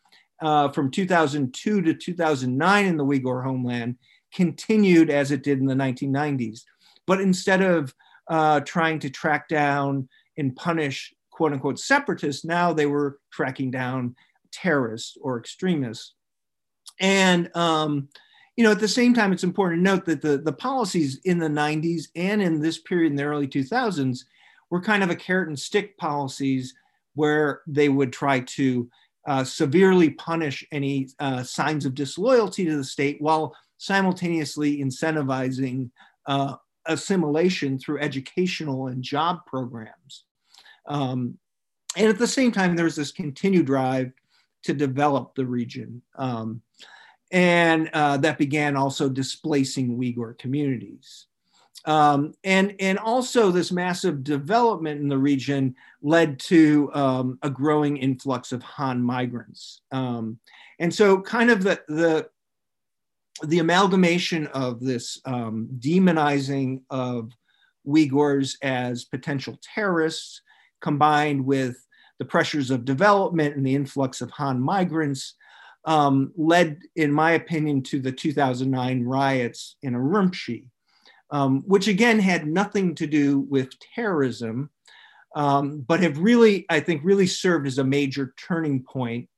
[0.41, 3.97] uh, from 2002 to 2009 in the Uyghur homeland
[4.33, 6.61] continued as it did in the 1990s.
[7.07, 7.93] But instead of
[8.29, 14.15] uh, trying to track down and punish quote unquote separatists, now they were tracking down
[14.51, 16.13] terrorists or extremists.
[16.99, 18.09] And, um,
[18.55, 21.37] you know, at the same time, it's important to note that the, the policies in
[21.37, 24.19] the 90s and in this period in the early 2000s
[24.69, 26.73] were kind of a carrot and stick policies
[27.13, 28.89] where they would try to
[29.27, 35.89] uh, severely punish any uh, signs of disloyalty to the state while simultaneously incentivizing
[36.25, 36.55] uh,
[36.85, 40.23] assimilation through educational and job programs.
[40.87, 41.37] Um,
[41.95, 44.11] and at the same time, there was this continued drive
[44.67, 46.01] to develop the region.
[46.17, 46.61] Um,
[47.31, 51.27] and uh, that began also displacing Uyghur communities.
[51.85, 57.95] Um, and, and also, this massive development in the region led to um, a growing
[57.95, 59.81] influx of Han migrants.
[59.93, 60.37] Um,
[60.79, 62.29] and so, kind of the, the,
[63.43, 67.31] the amalgamation of this um, demonizing of
[67.87, 70.41] Uyghurs as potential terrorists
[70.81, 71.86] combined with
[72.19, 75.35] the pressures of development and the influx of Han migrants
[75.85, 80.65] um, led, in my opinion, to the 2009 riots in Urumqi,
[81.31, 84.69] um, which again had nothing to do with terrorism,
[85.35, 89.29] um, but have really, I think, really served as a major turning point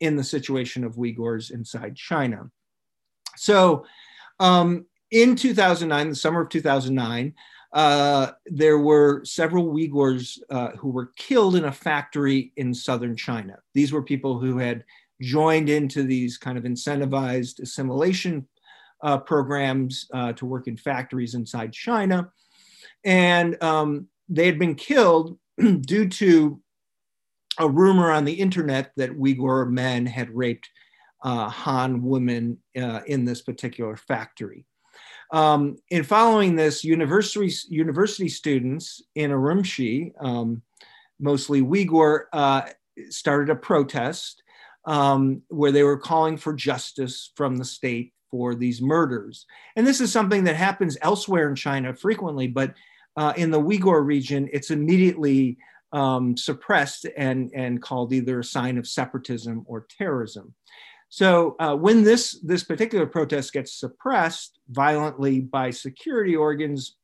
[0.00, 2.50] in the situation of Uyghurs inside China.
[3.36, 3.84] So
[4.40, 7.34] um, in 2009, the summer of 2009,
[7.72, 13.58] uh, there were several Uyghurs uh, who were killed in a factory in southern China.
[13.74, 14.84] These were people who had
[15.22, 18.46] joined into these kind of incentivized assimilation
[19.02, 22.30] uh, programs uh, to work in factories inside China.
[23.04, 25.38] And um, they had been killed
[25.80, 26.60] due to
[27.58, 30.68] a rumor on the internet that Uyghur men had raped
[31.22, 34.66] uh, Han women uh, in this particular factory.
[35.32, 40.62] Um, in following this, university, university students in Urumqi, um,
[41.18, 42.62] mostly Uyghur, uh,
[43.08, 44.42] started a protest
[44.84, 49.46] um, where they were calling for justice from the state for these murders.
[49.76, 52.74] And this is something that happens elsewhere in China frequently, but
[53.16, 55.56] uh, in the Uyghur region, it's immediately
[55.92, 60.54] um, suppressed and, and called either a sign of separatism or terrorism.
[61.12, 66.96] So uh, when this, this particular protest gets suppressed violently by security organs,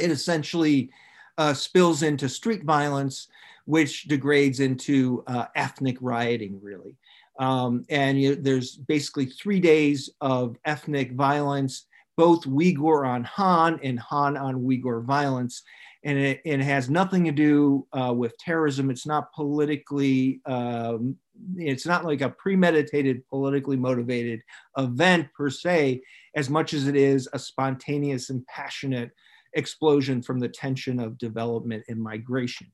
[0.00, 0.90] it essentially
[1.38, 3.28] uh, spills into street violence,
[3.64, 6.96] which degrades into uh, ethnic rioting, really.
[7.38, 14.00] Um, and you, there's basically three days of ethnic violence, both Uyghur on Han and
[14.00, 15.62] Han on Uyghur violence
[16.04, 18.90] and it, it has nothing to do uh, with terrorism.
[18.90, 21.16] It's not politically, um,
[21.56, 24.42] it's not like a premeditated, politically motivated
[24.76, 26.02] event per se,
[26.36, 29.10] as much as it is a spontaneous and passionate
[29.54, 32.66] explosion from the tension of development and migration.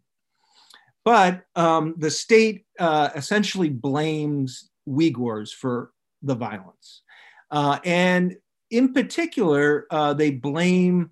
[1.05, 7.03] But um, the state uh, essentially blames Uyghurs for the violence.
[7.51, 8.37] Uh, and
[8.71, 11.11] in particular, uh, they blame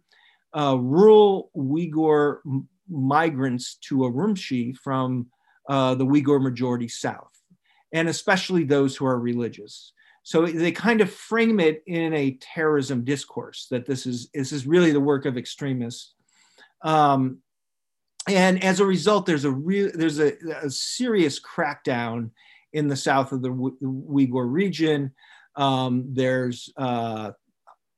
[0.55, 2.39] uh, rural Uyghur
[2.89, 5.27] migrants to Urumqi from
[5.69, 7.33] uh, the Uyghur majority south,
[7.93, 9.93] and especially those who are religious.
[10.23, 14.67] So they kind of frame it in a terrorism discourse that this is this is
[14.67, 16.15] really the work of extremists.
[16.83, 17.39] Um,
[18.29, 22.31] and as a result, there's a real there's a, a, serious crackdown
[22.73, 25.13] in the south of the Uyghur region.
[25.55, 27.31] Um, there's uh,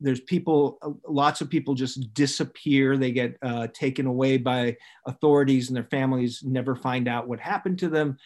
[0.00, 5.76] there's people lots of people just disappear they get uh, taken away by authorities and
[5.76, 8.16] their families never find out what happened to them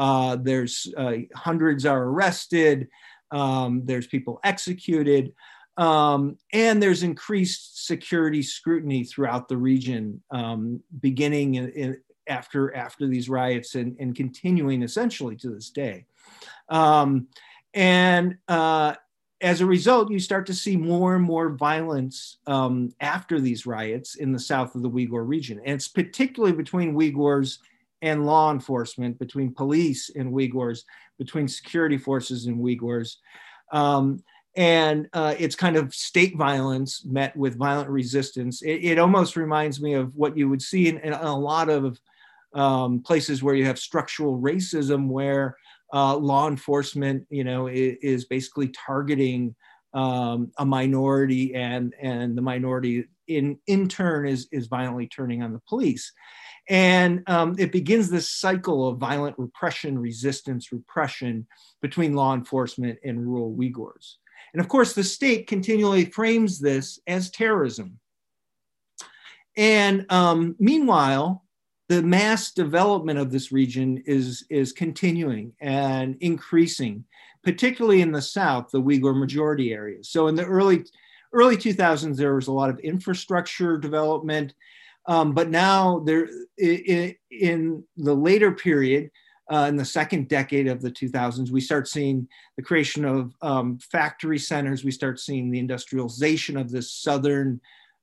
[0.00, 2.88] uh, there's uh, hundreds are arrested.
[3.30, 5.34] Um, there's people executed.
[5.76, 13.06] Um, and there's increased security scrutiny throughout the region um, beginning in, in, after after
[13.06, 16.06] these riots and, and continuing essentially to this day.
[16.70, 17.28] Um,
[17.74, 18.94] and uh,
[19.42, 24.14] as a result, you start to see more and more violence um, after these riots
[24.14, 25.58] in the south of the Uyghur region.
[25.58, 27.58] And it's particularly between Uyghurs
[28.02, 30.80] and law enforcement, between police and Uyghurs,
[31.18, 33.16] between security forces and Uyghurs.
[33.72, 34.22] Um,
[34.56, 38.62] and uh, it's kind of state violence met with violent resistance.
[38.62, 41.98] It, it almost reminds me of what you would see in, in a lot of
[42.54, 45.56] um, places where you have structural racism, where
[45.92, 49.54] uh, law enforcement, you know, is, is basically targeting
[49.92, 55.52] um, a minority, and and the minority in in turn is is violently turning on
[55.52, 56.12] the police,
[56.70, 61.48] and um, it begins this cycle of violent repression, resistance, repression
[61.82, 64.14] between law enforcement and rural Uyghurs.
[64.54, 67.98] And of course, the state continually frames this as terrorism.
[69.56, 71.44] And um, meanwhile,
[71.88, 77.04] the mass development of this region is, is continuing and increasing,
[77.42, 80.08] particularly in the South, the Uyghur majority areas.
[80.08, 80.84] So in the early,
[81.32, 84.54] early 2000s, there was a lot of infrastructure development,
[85.06, 89.10] um, but now there, in, the later period,
[89.52, 93.78] uh, in the second decade of the 2000s, we start seeing the creation of um,
[93.78, 94.84] factory centers.
[94.84, 97.60] We start seeing the industrialization of this southern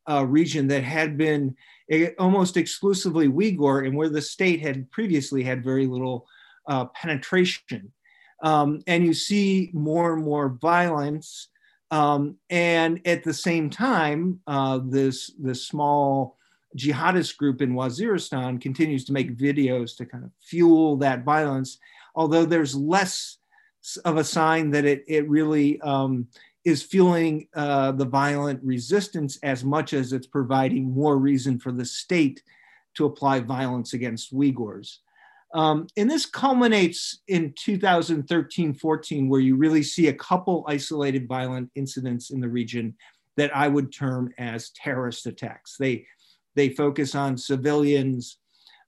[0.09, 1.55] uh, region that had been
[2.19, 6.27] almost exclusively Uyghur and where the state had previously had very little
[6.67, 7.93] uh, penetration.
[8.43, 11.49] Um, and you see more and more violence.
[11.91, 16.36] Um, and at the same time, uh, this, this small
[16.75, 21.77] jihadist group in Waziristan continues to make videos to kind of fuel that violence,
[22.15, 23.37] although there's less
[24.03, 26.27] of a sign that it, it really um,
[26.65, 31.85] is fueling uh, the violent resistance as much as it's providing more reason for the
[31.85, 32.43] state
[32.95, 34.97] to apply violence against Uyghurs.
[35.53, 41.71] Um, and this culminates in 2013 14, where you really see a couple isolated violent
[41.75, 42.95] incidents in the region
[43.37, 45.77] that I would term as terrorist attacks.
[45.79, 46.05] They,
[46.57, 48.39] they focus on civilians,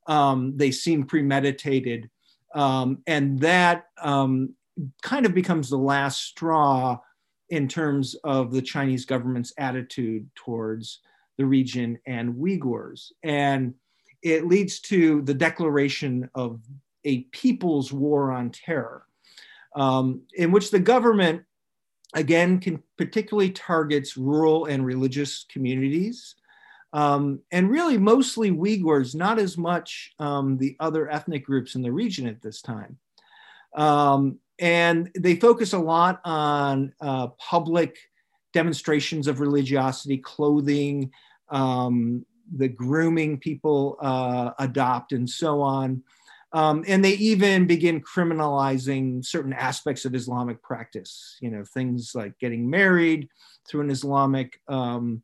[0.07, 2.09] um, they seem premeditated,
[2.55, 4.55] um, and that um,
[5.03, 6.97] kind of becomes the last straw
[7.49, 10.99] in terms of the Chinese government's attitude towards
[11.38, 13.11] the region and Uyghurs.
[13.24, 13.76] And
[14.24, 16.59] it leads to the declaration of
[17.05, 19.03] a people's war on terror,
[19.76, 21.43] um, in which the government,
[22.15, 26.36] again, can particularly targets rural and religious communities.
[26.92, 31.92] Um, and really mostly Uyghurs, not as much um, the other ethnic groups in the
[31.92, 32.98] region at this time.
[33.76, 37.98] Um, and they focus a lot on uh, public
[38.54, 41.12] demonstrations of religiosity, clothing,
[41.50, 42.26] um,
[42.56, 46.04] the grooming people uh, adopt, and so on.
[46.52, 52.38] Um, and they even begin criminalizing certain aspects of Islamic practice, you know, things like
[52.40, 53.30] getting married
[53.68, 55.22] through an Islamic um,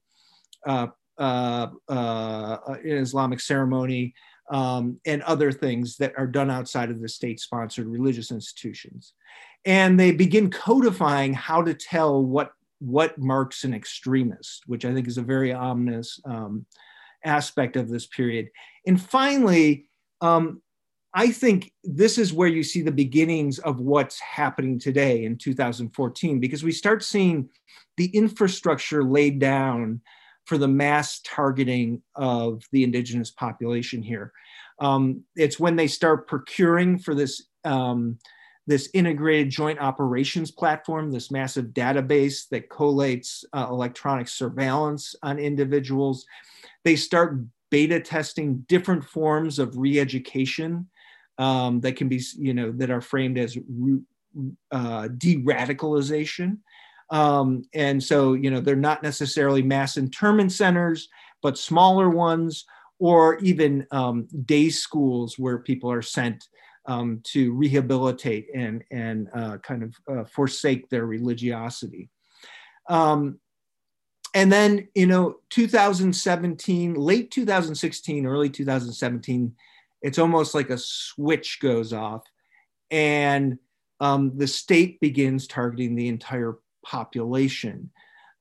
[0.67, 0.87] uh,
[1.17, 4.13] uh, uh, an Islamic ceremony,
[4.51, 9.13] um, and other things that are done outside of the state-sponsored religious institutions.
[9.65, 15.07] And they begin codifying how to tell what what marks an extremist, which I think
[15.07, 16.65] is a very ominous um,
[17.23, 18.49] aspect of this period.
[18.85, 19.87] And finally,
[20.21, 20.61] um,
[21.13, 26.39] I think this is where you see the beginnings of what's happening today in 2014,
[26.39, 27.49] because we start seeing
[27.95, 30.01] the infrastructure laid down
[30.45, 34.31] for the mass targeting of the indigenous population here.
[34.79, 38.19] Um, it's when they start procuring for this um,
[38.67, 46.25] this integrated joint operations platform, this massive database that collates uh, electronic surveillance on individuals.
[46.83, 47.39] They start
[47.69, 50.87] beta testing different forms of re-education
[51.37, 53.55] um, that can be, you know, that are framed as
[54.71, 56.57] uh, de-radicalization.
[57.09, 61.07] Um, and so, you know, they're not necessarily mass internment centers,
[61.41, 62.65] but smaller ones,
[62.99, 66.47] or even um, day schools where people are sent
[66.87, 72.09] um, to rehabilitate and, and uh, kind of uh, forsake their religiosity.
[72.89, 73.39] Um,
[74.33, 79.55] and then, you know, 2017, late 2016, early 2017,
[80.01, 82.23] it's almost like a switch goes off
[82.91, 83.57] and
[83.99, 87.89] um, the state begins targeting the entire population.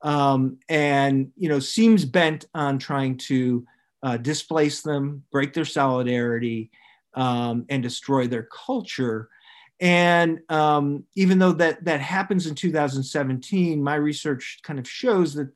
[0.01, 3.65] Um, and you know seems bent on trying to
[4.03, 6.69] uh, displace them break their solidarity
[7.15, 9.29] um, and destroy their culture.
[9.79, 15.49] And um, even though that that happens in 2017 my research kind of shows that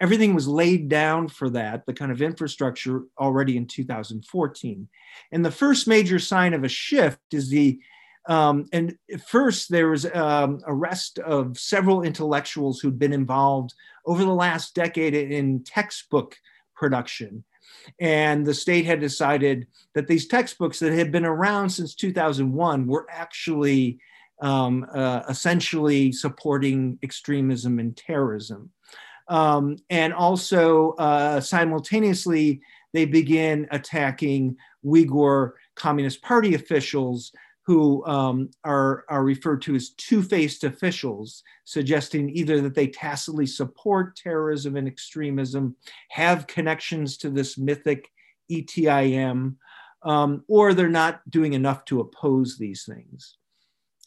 [0.00, 4.88] everything was laid down for that the kind of infrastructure already in 2014
[5.30, 7.78] and the first major sign of a shift is the
[8.26, 8.96] um, and
[9.26, 13.74] first, there was um, arrest of several intellectuals who'd been involved
[14.06, 16.36] over the last decade in textbook
[16.74, 17.44] production.
[17.98, 23.06] And the state had decided that these textbooks that had been around since 2001 were
[23.10, 23.98] actually
[24.42, 28.70] um, uh, essentially supporting extremism and terrorism.
[29.28, 32.60] Um, and also, uh, simultaneously,
[32.92, 37.32] they began attacking Uyghur Communist Party officials
[37.66, 43.46] who um, are, are referred to as two faced officials, suggesting either that they tacitly
[43.46, 45.76] support terrorism and extremism,
[46.10, 48.10] have connections to this mythic
[48.50, 49.56] ETIM,
[50.02, 53.36] um, or they're not doing enough to oppose these things.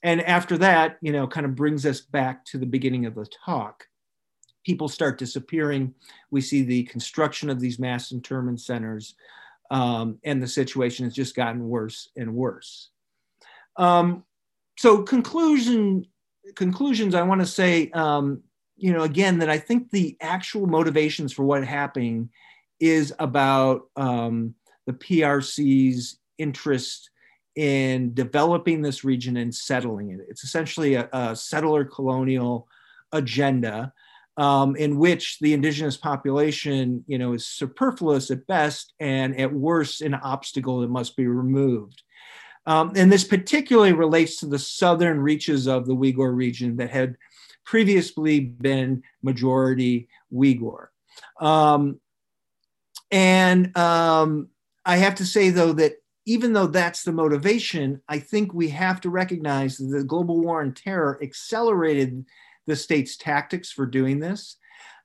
[0.01, 3.27] And after that, you know, kind of brings us back to the beginning of the
[3.45, 3.85] talk.
[4.65, 5.93] People start disappearing.
[6.31, 9.15] We see the construction of these mass internment centers,
[9.71, 12.89] um, and the situation has just gotten worse and worse.
[13.77, 14.23] Um,
[14.77, 16.05] so conclusion
[16.55, 18.41] conclusions, I want to say, um,
[18.75, 22.29] you know, again that I think the actual motivations for what happening
[22.79, 24.55] is about um,
[24.85, 27.09] the PRC's interest
[27.55, 30.19] in developing this region and settling it.
[30.27, 32.67] It's essentially a, a settler colonial
[33.11, 33.93] agenda
[34.37, 40.01] um, in which the indigenous population, you know, is superfluous at best and at worst
[40.01, 42.01] an obstacle that must be removed.
[42.65, 47.17] Um, and this particularly relates to the southern reaches of the Uyghur region that had
[47.65, 50.87] previously been majority Uyghur.
[51.39, 51.99] Um,
[53.11, 54.49] and um,
[54.85, 55.93] I have to say, though, that
[56.25, 60.61] even though that's the motivation, I think we have to recognize that the global war
[60.61, 62.25] on terror accelerated
[62.65, 64.57] the state's tactics for doing this,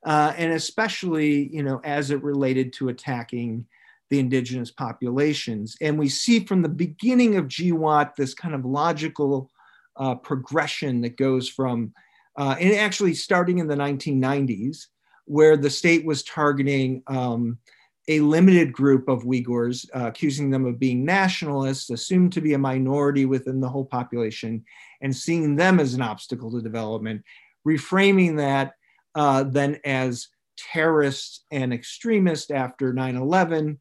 [0.05, 3.65] uh, and especially, you know, as it related to attacking
[4.09, 5.75] the indigenous populations.
[5.81, 9.49] And we see from the beginning of GWOT this kind of logical
[9.97, 11.93] uh, progression that goes from,
[12.37, 14.87] uh, and actually starting in the 1990s,
[15.25, 17.59] where the state was targeting um,
[18.07, 22.57] a limited group of Uyghurs, uh, accusing them of being nationalists, assumed to be a
[22.57, 24.65] minority within the whole population,
[25.01, 27.23] and seeing them as an obstacle to development,
[27.67, 28.73] reframing that
[29.13, 33.79] uh, then as terrorists and extremists after 9 11,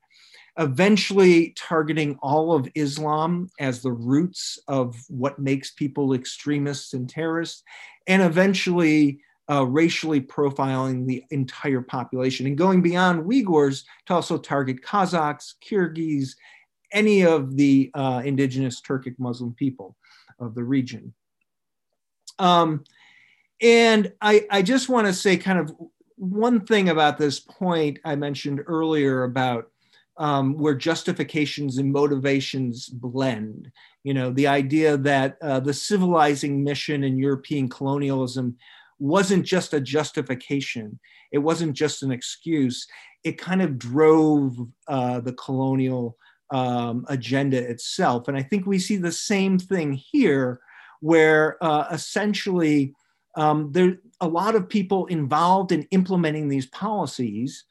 [0.59, 7.63] eventually targeting all of Islam as the roots of what makes people extremists and terrorists,
[8.07, 14.83] and eventually uh, racially profiling the entire population and going beyond Uyghurs to also target
[14.83, 16.35] Kazakhs, Kyrgyz,
[16.93, 19.97] any of the uh, indigenous Turkic Muslim people
[20.39, 21.15] of the region.
[22.39, 22.85] Um,
[23.61, 25.75] and I, I just want to say kind of
[26.17, 29.71] one thing about this point I mentioned earlier about
[30.19, 33.71] um, where justifications and motivations blend.
[34.03, 38.57] You know, the idea that uh, the civilizing mission in European colonialism
[38.99, 40.99] wasn't just a justification,
[41.31, 42.87] it wasn't just an excuse,
[43.23, 44.57] it kind of drove
[44.89, 46.17] uh, the colonial
[46.51, 48.27] um, agenda itself.
[48.27, 50.61] And I think we see the same thing here,
[51.01, 52.95] where uh, essentially
[53.37, 57.65] um, there a lot of people involved in implementing these policies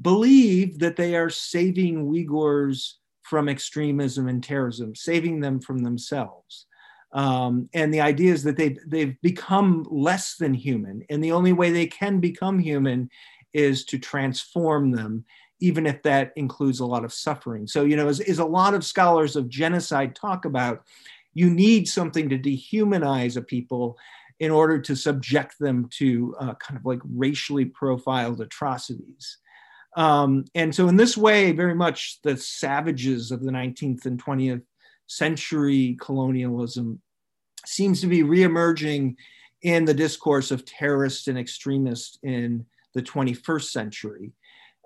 [0.00, 6.66] believe that they are saving Uyghurs from extremism and terrorism, saving them from themselves.
[7.12, 11.02] Um, and the idea is that they've, they've become less than human.
[11.10, 13.10] And the only way they can become human
[13.52, 15.24] is to transform them,
[15.60, 17.66] even if that includes a lot of suffering.
[17.66, 20.84] So, you know, as, as a lot of scholars of genocide talk about,
[21.34, 23.98] you need something to dehumanize a people
[24.40, 29.38] in order to subject them to uh, kind of like racially profiled atrocities.
[29.98, 34.62] Um, and so, in this way, very much the savages of the 19th and 20th
[35.08, 37.02] century colonialism
[37.66, 39.16] seems to be reemerging
[39.62, 44.30] in the discourse of terrorists and extremists in the 21st century.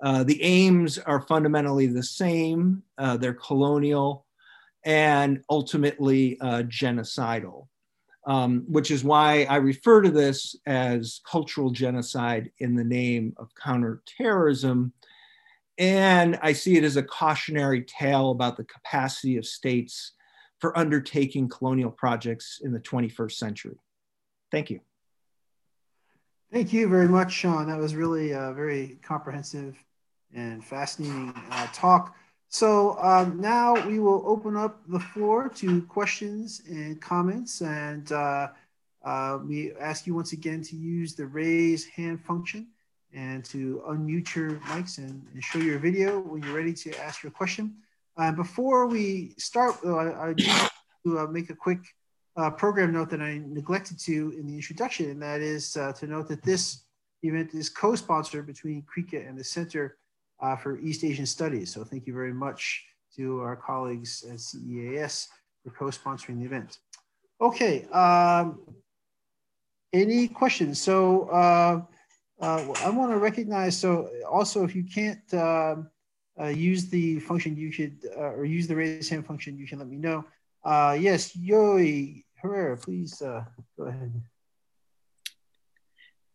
[0.02, 4.24] Uh, the aims are fundamentally the same, uh, they're colonial
[4.84, 7.66] and ultimately uh, genocidal
[8.26, 13.54] um, which is why I refer to this as cultural genocide in the name of
[13.54, 14.92] counterterrorism.
[15.78, 20.12] And I see it as a cautionary tale about the capacity of states
[20.60, 23.76] for undertaking colonial projects in the 21st century.
[24.52, 24.80] Thank you.
[26.52, 27.66] Thank you very much, Sean.
[27.66, 29.76] That was really a very comprehensive
[30.34, 32.14] and fascinating uh, talk.
[32.52, 37.62] So um, now we will open up the floor to questions and comments.
[37.62, 38.48] And uh,
[39.02, 42.66] uh, we ask you once again to use the raise hand function
[43.14, 47.22] and to unmute your mics and, and show your video when you're ready to ask
[47.22, 47.74] your question.
[48.18, 50.52] Uh, before we start, I, I need
[51.06, 51.80] to uh, make a quick
[52.36, 56.06] uh, program note that I neglected to in the introduction, and that is uh, to
[56.06, 56.82] note that this
[57.22, 59.96] event is co-sponsored between CREECA and the Center
[60.42, 61.72] uh, for East Asian Studies.
[61.72, 62.84] So thank you very much
[63.16, 65.28] to our colleagues at CEAS
[65.62, 66.78] for co-sponsoring the event.
[67.40, 68.60] Okay, um,
[69.92, 70.80] any questions?
[70.80, 71.82] So uh,
[72.40, 75.90] uh, I want to recognize, so also if you can't um,
[76.40, 79.78] uh, use the function, you should, uh, or use the raise hand function, you can
[79.78, 80.24] let me know.
[80.64, 84.12] Uh, yes, Yoi Herrera, please go ahead.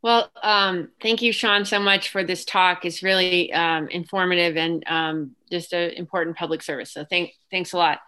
[0.03, 2.85] Well, um, thank you, Sean, so much for this talk.
[2.85, 6.91] It's really um, informative and um, just an important public service.
[6.91, 7.99] So thank, thanks a lot.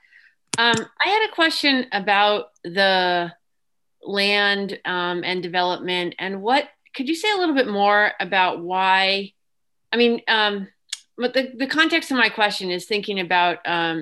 [0.57, 3.33] Um, I had a question about the
[4.03, 9.33] land um, and development and what, could you say a little bit more about why,
[9.91, 10.67] I mean, um,
[11.17, 13.57] but the, the context of my question is thinking about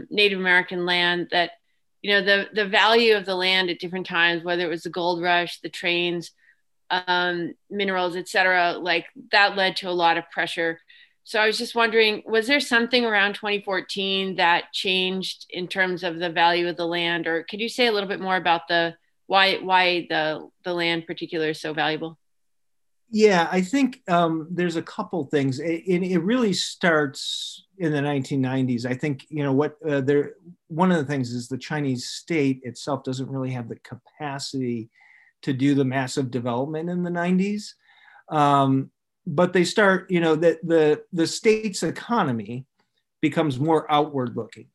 [0.09, 1.51] Native American land that,
[2.01, 4.89] you know, the, the value of the land at different times, whether it was the
[4.89, 6.31] gold rush, the trains,
[6.89, 10.79] um, minerals, et cetera, like that led to a lot of pressure.
[11.23, 16.19] So I was just wondering, was there something around 2014 that changed in terms of
[16.19, 18.95] the value of the land, or could you say a little bit more about the
[19.25, 22.17] why why the the land particular is so valuable?
[23.09, 25.59] Yeah, I think um, there's a couple things.
[25.59, 28.85] It, it, really starts in the 1990s.
[28.85, 30.33] I think you know what uh, there.
[30.67, 34.89] One of the things is the Chinese state itself doesn't really have the capacity
[35.43, 37.73] to do the massive development in the 90s.
[38.29, 38.91] Um,
[39.25, 42.65] but they start, you know, that the, the state's economy
[43.21, 44.67] becomes more outward looking.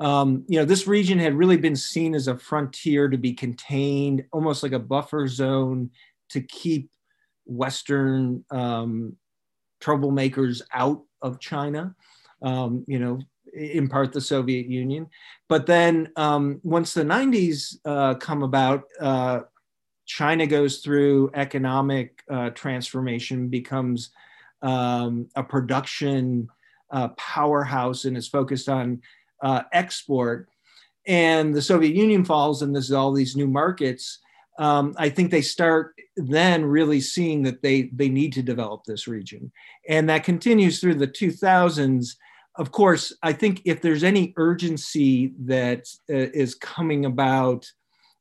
[0.00, 4.24] Um, you know, this region had really been seen as a frontier to be contained,
[4.32, 5.90] almost like a buffer zone
[6.30, 6.90] to keep
[7.46, 9.16] Western um,
[9.80, 11.96] troublemakers out of China.
[12.40, 13.18] Um, you know,
[13.52, 15.08] in part the Soviet Union.
[15.48, 19.40] But then um, once the 90s uh, come about, uh,
[20.08, 24.10] China goes through economic uh, transformation, becomes
[24.62, 26.48] um, a production
[26.90, 29.02] uh, powerhouse, and is focused on
[29.42, 30.48] uh, export.
[31.06, 34.18] And the Soviet Union falls, and there's all these new markets.
[34.58, 39.06] um, I think they start then really seeing that they they need to develop this
[39.06, 39.52] region,
[39.88, 42.16] and that continues through the 2000s.
[42.56, 45.80] Of course, I think if there's any urgency that
[46.10, 47.70] uh, is coming about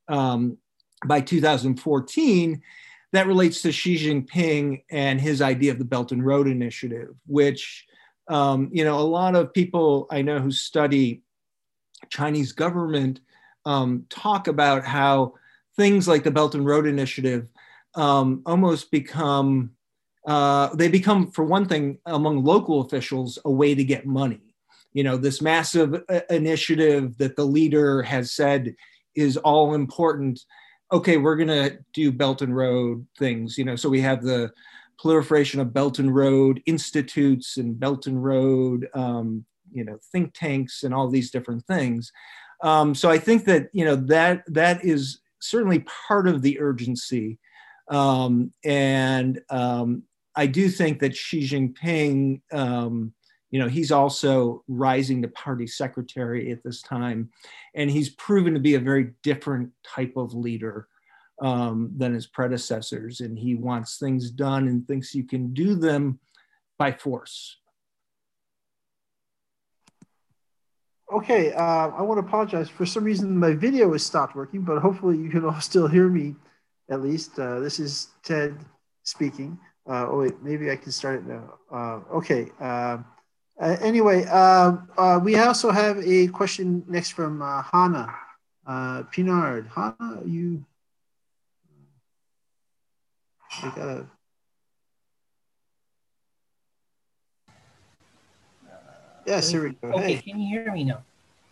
[0.09, 0.57] um,
[1.05, 2.61] by 2014,
[3.13, 7.85] that relates to Xi Jinping and his idea of the Belt and Road Initiative, which
[8.27, 11.21] um, you know a lot of people I know who study
[12.09, 13.21] Chinese government
[13.65, 15.33] um, talk about how
[15.75, 17.49] things like the Belt and Road Initiative
[17.95, 19.71] um, almost become,
[20.25, 24.41] uh, they become, for one thing, among local officials, a way to get money.
[24.93, 28.75] You know, this massive uh, initiative that the leader has said
[29.15, 30.39] is all important.
[30.91, 33.57] Okay, we're going to do Belt and Road things.
[33.57, 34.51] You know, so we have the
[34.99, 40.83] proliferation of Belt and Road institutes and Belt and Road, um, you know, think tanks
[40.83, 42.11] and all these different things.
[42.63, 47.37] Um, so I think that you know that that is certainly part of the urgency.
[47.89, 50.03] Um, and um,
[50.35, 53.13] I do think that Xi Jinping, um,
[53.49, 57.29] you know, he's also rising to party secretary at this time,
[57.75, 60.87] and he's proven to be a very different type of leader
[61.41, 63.21] um, than his predecessors.
[63.21, 66.19] And he wants things done and thinks you can do them
[66.77, 67.57] by force.
[71.13, 72.67] Okay, uh, I want to apologize.
[72.67, 76.09] For some reason, my video has stopped working, but hopefully you can all still hear
[76.09, 76.35] me
[76.89, 77.39] at least.
[77.39, 78.57] Uh, this is Ted
[79.03, 79.57] speaking.
[79.89, 81.53] Uh, oh, wait, maybe I can start it now.
[83.59, 83.73] Uh, okay.
[83.73, 84.25] Uh, uh, anyway,
[85.23, 88.13] we also have a question next from Hannah
[88.67, 89.67] Pinard.
[89.69, 90.63] Hannah, you.
[93.63, 94.05] I gotta
[99.25, 99.89] Yes, here we go.
[99.89, 100.21] Okay, hey.
[100.21, 101.03] can you hear me now?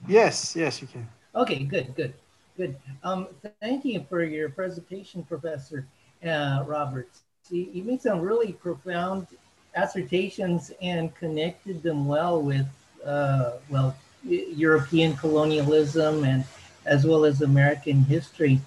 [0.07, 1.05] Yes, yes, you can.
[1.35, 2.13] Okay, good, good,
[2.55, 2.77] good.
[3.03, 3.27] Um,
[3.59, 5.85] thank you for your presentation, Professor
[6.25, 7.23] uh, Roberts.
[7.49, 9.27] You, you made some really profound
[9.75, 12.67] assertions and connected them well with,
[13.05, 16.43] uh, well, European colonialism and
[16.85, 18.59] as well as American history.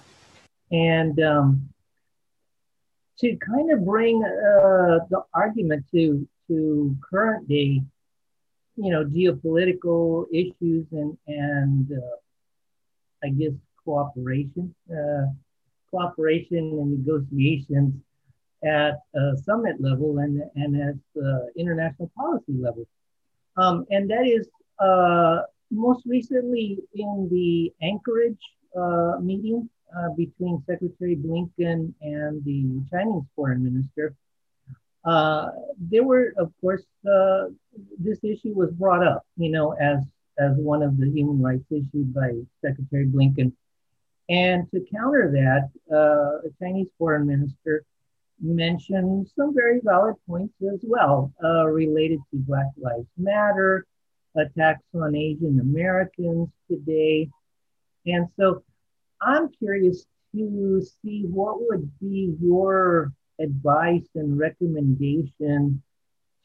[0.71, 1.69] And um,
[3.19, 7.81] to kind of bring uh, the argument to, to current day
[8.81, 12.17] you know, geopolitical issues and, and uh,
[13.21, 13.51] I guess
[13.83, 15.25] cooperation, uh,
[15.91, 17.93] cooperation and negotiations
[18.63, 18.95] at
[19.43, 22.85] summit level and, and at the international policy level.
[23.57, 24.47] Um, and that is
[24.79, 25.41] uh,
[25.71, 28.41] most recently in the Anchorage
[28.75, 34.15] uh, meeting uh, between Secretary Blinken and the Chinese foreign minister.
[35.05, 35.49] Uh,
[35.79, 37.45] there were, of course, uh,
[37.97, 39.99] this issue was brought up, you know, as
[40.37, 42.31] as one of the human rights issues by
[42.63, 43.51] Secretary Blinken.
[44.29, 47.83] And to counter that, uh, the Chinese foreign minister
[48.41, 53.85] mentioned some very valid points as well uh, related to Black Lives Matter,
[54.35, 57.29] attacks on Asian Americans today.
[58.05, 58.63] And so
[59.21, 65.81] I'm curious to see what would be your advice and recommendation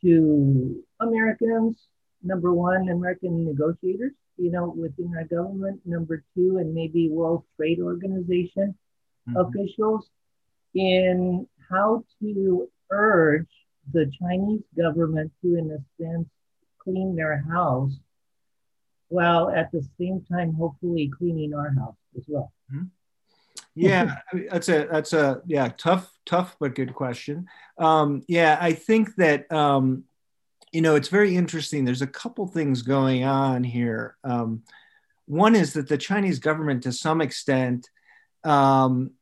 [0.03, 1.87] to Americans,
[2.23, 7.81] number one, American negotiators, you know, within our government, number two, and maybe World Trade
[7.81, 8.75] Organization
[9.29, 9.37] mm-hmm.
[9.37, 10.11] officials
[10.75, 13.49] in how to urge
[13.93, 16.29] the Chinese government to, in a sense,
[16.79, 17.93] clean their house
[19.09, 22.53] while at the same time, hopefully, cleaning our house as well.
[22.73, 22.85] Mm-hmm.
[23.77, 24.17] Yeah,
[24.51, 27.47] that's a that's a yeah tough tough but good question.
[27.77, 30.05] Um, yeah, I think that um,
[30.73, 31.85] you know it's very interesting.
[31.85, 34.17] There's a couple things going on here.
[34.23, 34.63] Um,
[35.27, 37.89] one is that the Chinese government, to some extent,
[38.45, 39.13] um,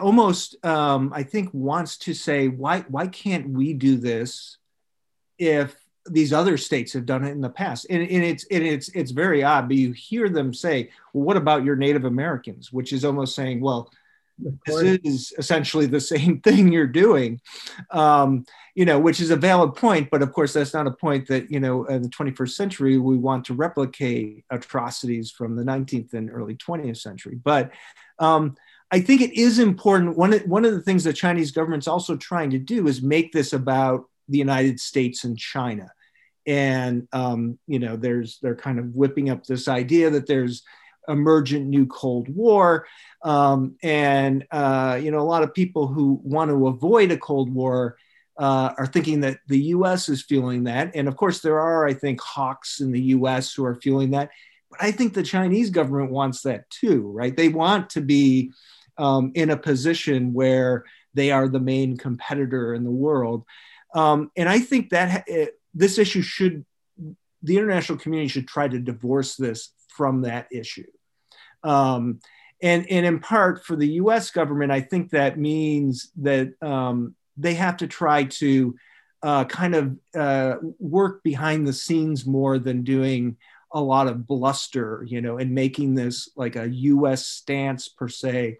[0.00, 4.58] almost um, I think wants to say why why can't we do this
[5.38, 7.86] if these other states have done it in the past?
[7.88, 11.36] And, and, it's and it's it's very odd but you hear them say well what
[11.36, 12.72] about your native americans?
[12.72, 13.90] Which is almost saying well
[14.66, 17.40] this is essentially the same thing you're doing.
[17.90, 18.44] Um,
[18.74, 21.50] you know which is a valid point but of course that's not a point that
[21.50, 26.30] you know in the 21st century we want to replicate atrocities from the 19th and
[26.30, 27.38] early 20th century.
[27.42, 27.72] But
[28.18, 28.56] um,
[28.92, 30.16] I think it is important.
[30.16, 33.32] One of, one of the things the Chinese government's also trying to do is make
[33.32, 35.90] this about the United States and China.
[36.46, 40.62] And um, you know, there's they're kind of whipping up this idea that there's
[41.06, 42.86] emergent new Cold War,
[43.22, 47.52] um, and uh, you know, a lot of people who want to avoid a Cold
[47.52, 47.98] War
[48.38, 50.08] uh, are thinking that the U.S.
[50.08, 53.52] is feeling that, and of course, there are, I think, hawks in the U.S.
[53.52, 54.30] who are feeling that.
[54.70, 57.36] But I think the Chinese government wants that too, right?
[57.36, 58.52] They want to be
[59.00, 60.84] um, in a position where
[61.14, 63.44] they are the main competitor in the world.
[63.94, 66.64] Um, and I think that it, this issue should,
[67.42, 70.86] the international community should try to divorce this from that issue.
[71.64, 72.20] Um,
[72.62, 77.54] and, and in part for the US government, I think that means that um, they
[77.54, 78.76] have to try to
[79.22, 83.36] uh, kind of uh, work behind the scenes more than doing
[83.72, 88.56] a lot of bluster, you know, and making this like a US stance per se.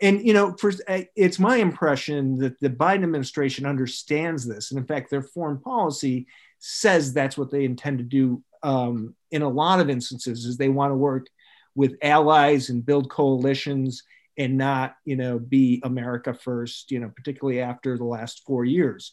[0.00, 0.72] And, you know, for,
[1.16, 4.70] it's my impression that the Biden administration understands this.
[4.70, 6.26] And in fact, their foreign policy
[6.60, 10.68] says that's what they intend to do um, in a lot of instances is they
[10.68, 11.26] want to work
[11.74, 14.02] with allies and build coalitions
[14.36, 19.12] and not, you know, be America first, you know, particularly after the last four years.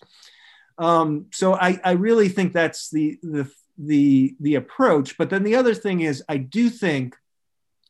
[0.77, 5.17] Um, so I, I really think that's the, the, the, the approach.
[5.17, 7.15] But then the other thing is, I do think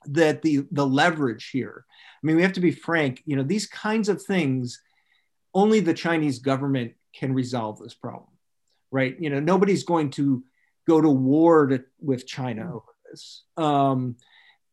[0.06, 3.68] that the, the leverage here, I mean, we have to be frank, you know, these
[3.68, 4.82] kinds of things,
[5.54, 8.30] only the Chinese government can resolve this problem,
[8.92, 9.16] right?
[9.20, 10.44] You know, nobody's going to
[10.88, 13.44] go to war to, with China over this.
[13.58, 14.18] Um,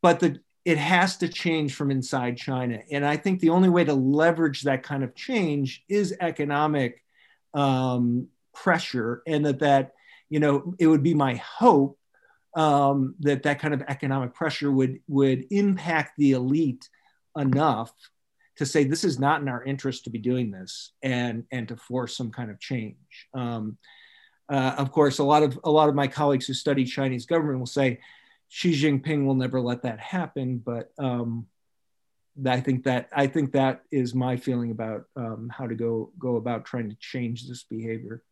[0.03, 2.81] but the, it has to change from inside China.
[2.91, 7.03] And I think the only way to leverage that kind of change is economic
[7.55, 9.93] um, pressure, and that that
[10.33, 11.99] you know it would be my hope
[12.55, 16.89] um, that that kind of economic pressure would would impact the elite
[17.37, 17.93] enough
[18.57, 21.77] to say this is not in our interest to be doing this and and to
[21.77, 23.29] force some kind of change.
[23.35, 23.77] Um,
[24.49, 27.59] uh, of course, a lot of a lot of my colleagues who study Chinese government
[27.59, 28.01] will say
[28.49, 31.47] Xi Jinping will never let that happen, but um,
[32.47, 36.37] I think that I think that is my feeling about um, how to go go
[36.37, 38.23] about trying to change this behavior.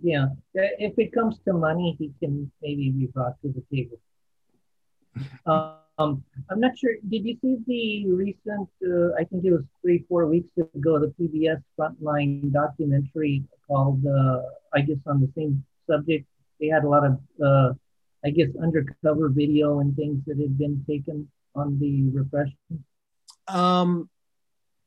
[0.00, 3.98] Yeah, if it comes to money, he can maybe be brought to the table.
[5.44, 6.94] Um, I'm not sure.
[7.08, 8.68] Did you see the recent?
[8.82, 14.40] Uh, I think it was three, four weeks ago, the PBS Frontline documentary called, uh,
[14.72, 16.26] I guess, on the same subject.
[16.60, 17.74] They had a lot of, uh,
[18.24, 22.84] I guess, undercover video and things that had been taken on the repression.
[23.48, 24.08] Um,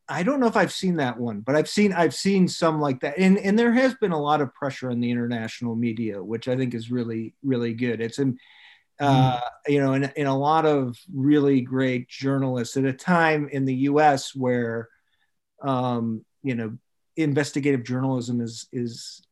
[0.07, 2.99] I don't know if I've seen that one, but I've seen I've seen some like
[2.99, 6.47] that, and and there has been a lot of pressure on the international media, which
[6.47, 8.01] I think is really really good.
[8.01, 8.37] It's in,
[8.99, 9.41] uh, mm.
[9.67, 13.73] you know, in, in a lot of really great journalists at a time in the
[13.75, 14.35] U.S.
[14.35, 14.89] where,
[15.63, 16.77] um, you know,
[17.17, 19.25] investigative journalism is is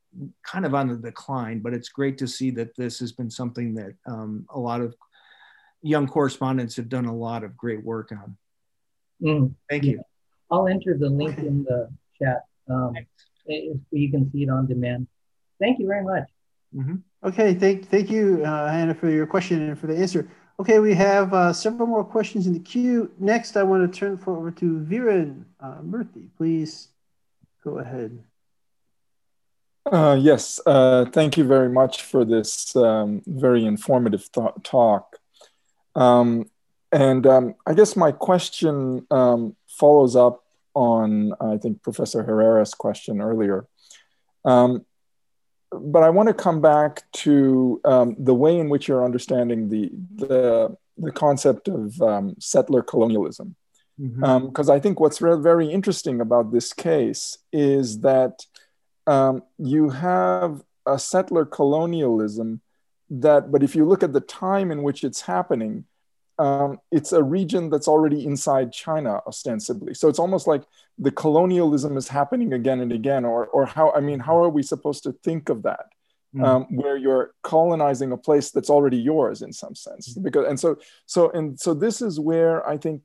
[0.43, 1.59] kind of on the decline.
[1.59, 4.95] But it's great to see that this has been something that um, a lot of
[5.83, 8.37] young correspondents have done a lot of great work on.
[9.21, 9.53] Mm.
[9.69, 10.01] Thank you.
[10.51, 11.89] I'll enter the link in the
[12.21, 12.93] chat um,
[13.45, 13.53] so
[13.91, 15.07] you can see it on demand.
[15.59, 16.23] Thank you very much.
[16.75, 16.95] Mm-hmm.
[17.27, 20.27] Okay, thank, thank you, uh, Hannah, for your question and for the answer.
[20.59, 23.11] Okay, we have uh, several more questions in the queue.
[23.19, 26.27] Next, I want to turn for over to Viren uh, Murthy.
[26.37, 26.89] Please
[27.63, 28.23] go ahead.
[29.85, 35.17] Uh, yes, uh, thank you very much for this um, very informative th- talk.
[35.95, 36.49] Um,
[36.93, 40.43] and um, I guess my question um, follows up
[40.75, 43.65] on, I think, Professor Herrera's question earlier.
[44.45, 44.85] Um,
[45.71, 49.91] but I want to come back to um, the way in which you're understanding the,
[50.15, 53.55] the, the concept of um, settler colonialism.
[53.97, 54.71] Because mm-hmm.
[54.71, 58.45] I think what's re- very interesting about this case is that
[59.57, 62.61] you have a settler colonialism
[63.09, 65.85] that, but if you look at the time in which it's happening,
[66.39, 69.93] um, it's a region that's already inside China, ostensibly.
[69.93, 70.63] So it's almost like
[70.97, 74.63] the colonialism is happening again and again, or, or how, I mean, how are we
[74.63, 75.85] supposed to think of that?
[76.35, 76.47] Mm.
[76.47, 80.23] Um, where you're colonizing a place that's already yours in some sense mm.
[80.23, 83.03] because and so so and so this is where i think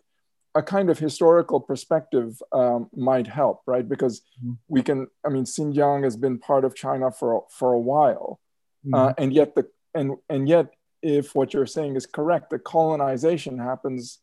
[0.55, 4.57] a kind of historical perspective um, might help right because mm.
[4.68, 8.41] we can i mean xinjiang has been part of china for for a while
[8.87, 8.97] mm.
[8.97, 10.72] uh, and yet the and and yet
[11.03, 14.18] if what you're saying is correct, the colonization happens,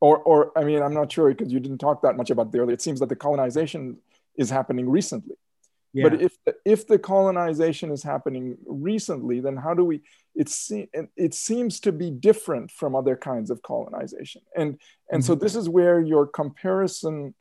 [0.00, 2.60] or, or I mean, I'm not sure because you didn't talk that much about the
[2.60, 2.74] early.
[2.74, 3.98] It seems that the colonization
[4.36, 5.36] is happening recently.
[5.92, 6.08] Yeah.
[6.08, 10.02] But if the, if the colonization is happening recently, then how do we?
[10.34, 10.52] It
[11.16, 14.78] it seems to be different from other kinds of colonization, and
[15.10, 15.26] and mm-hmm.
[15.26, 17.34] so this is where your comparison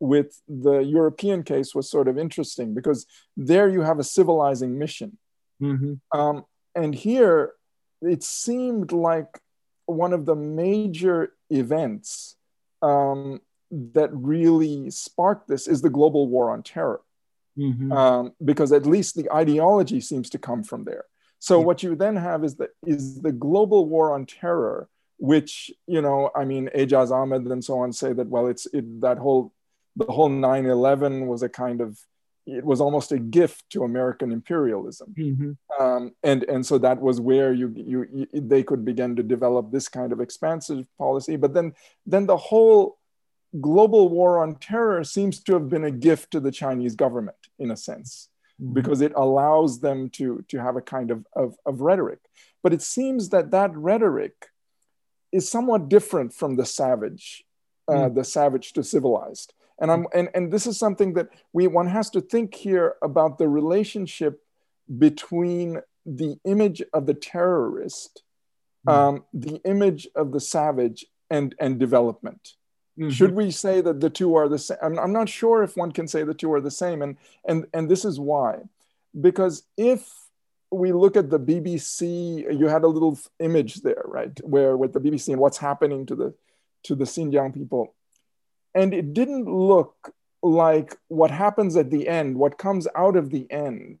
[0.00, 5.16] with the European case was sort of interesting because there you have a civilizing mission,
[5.60, 5.94] mm-hmm.
[6.18, 7.54] um, and here
[8.04, 9.40] it seemed like
[9.86, 12.36] one of the major events
[12.82, 13.40] um,
[13.70, 17.00] that really sparked this is the global war on terror.
[17.58, 17.92] Mm-hmm.
[17.92, 21.04] Um, because at least the ideology seems to come from there.
[21.38, 21.66] So yeah.
[21.66, 24.88] what you then have is that is the global war on terror
[25.18, 29.00] which you know, I mean, Aijaz Ahmad and so on say that well, it's it,
[29.00, 29.52] that whole
[29.96, 31.98] the whole 9/11 was a kind of
[32.46, 35.82] it was almost a gift to American imperialism, mm-hmm.
[35.82, 39.70] um, and and so that was where you, you, you they could begin to develop
[39.70, 41.36] this kind of expansive policy.
[41.36, 41.74] But then
[42.06, 42.98] then the whole
[43.60, 47.70] global war on terror seems to have been a gift to the Chinese government in
[47.70, 48.28] a sense,
[48.60, 48.74] mm-hmm.
[48.74, 52.20] because it allows them to to have a kind of, of of rhetoric.
[52.62, 54.48] But it seems that that rhetoric
[55.32, 57.44] is somewhat different from the savage,
[57.88, 58.14] uh, mm-hmm.
[58.14, 62.10] the savage to civilized and i'm and, and this is something that we one has
[62.10, 64.40] to think here about the relationship
[64.98, 68.22] between the image of the terrorist
[68.86, 68.92] mm.
[68.92, 72.54] um, the image of the savage and and development
[72.98, 73.10] mm-hmm.
[73.10, 75.92] should we say that the two are the same I'm, I'm not sure if one
[75.92, 77.16] can say the two are the same and
[77.46, 78.62] and and this is why
[79.20, 80.24] because if
[80.74, 85.00] we look at the BBC, you had a little image there, right, where with the
[85.00, 86.34] BBC and what's happening to the
[86.84, 87.94] to the Xinjiang people
[88.74, 90.12] and it didn't look
[90.42, 93.98] like what happens at the end what comes out of the end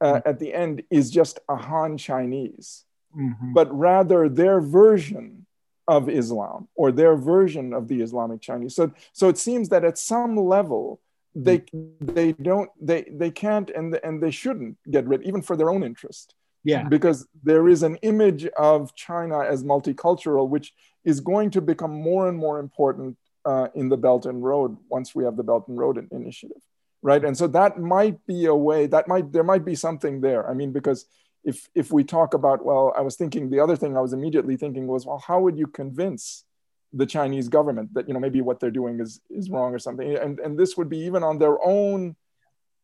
[0.00, 0.28] uh, mm-hmm.
[0.28, 2.84] at the end is just a han chinese
[3.16, 3.52] mm-hmm.
[3.52, 5.46] but rather their version
[5.86, 9.98] of islam or their version of the islamic chinese so so it seems that at
[9.98, 11.00] some level
[11.34, 12.14] they mm-hmm.
[12.14, 15.82] they don't they they can't and and they shouldn't get rid even for their own
[15.82, 20.72] interest yeah because there is an image of china as multicultural which
[21.04, 25.14] is going to become more and more important uh, in the Belt and Road once
[25.14, 26.62] we have the Belt and Road initiative,
[27.02, 27.24] right?
[27.24, 30.48] And so that might be a way that might there might be something there.
[30.48, 31.06] I mean, because
[31.44, 34.56] if if we talk about well, I was thinking the other thing I was immediately
[34.56, 36.44] thinking was well, how would you convince
[36.92, 40.16] the Chinese government that you know maybe what they're doing is is wrong or something?
[40.16, 42.16] And and this would be even on their own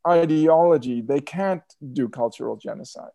[0.07, 3.11] ideology, they can't do cultural genocide.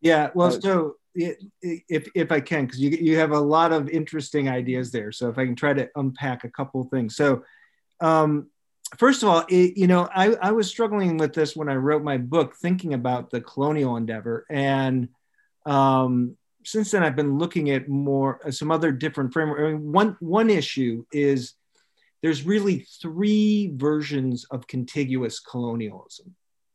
[0.00, 4.48] Yeah, well, so if if I can, because you you have a lot of interesting
[4.48, 5.12] ideas there.
[5.12, 7.16] So if I can try to unpack a couple of things.
[7.16, 7.42] So,
[8.00, 8.50] um,
[8.98, 12.02] first of all, it, you know, I I was struggling with this when I wrote
[12.02, 15.08] my book, thinking about the colonial endeavor, and
[15.64, 19.60] um, since then I've been looking at more uh, some other different framework.
[19.60, 21.54] I mean, one one issue is
[22.22, 26.34] there's really three versions of contiguous colonialism,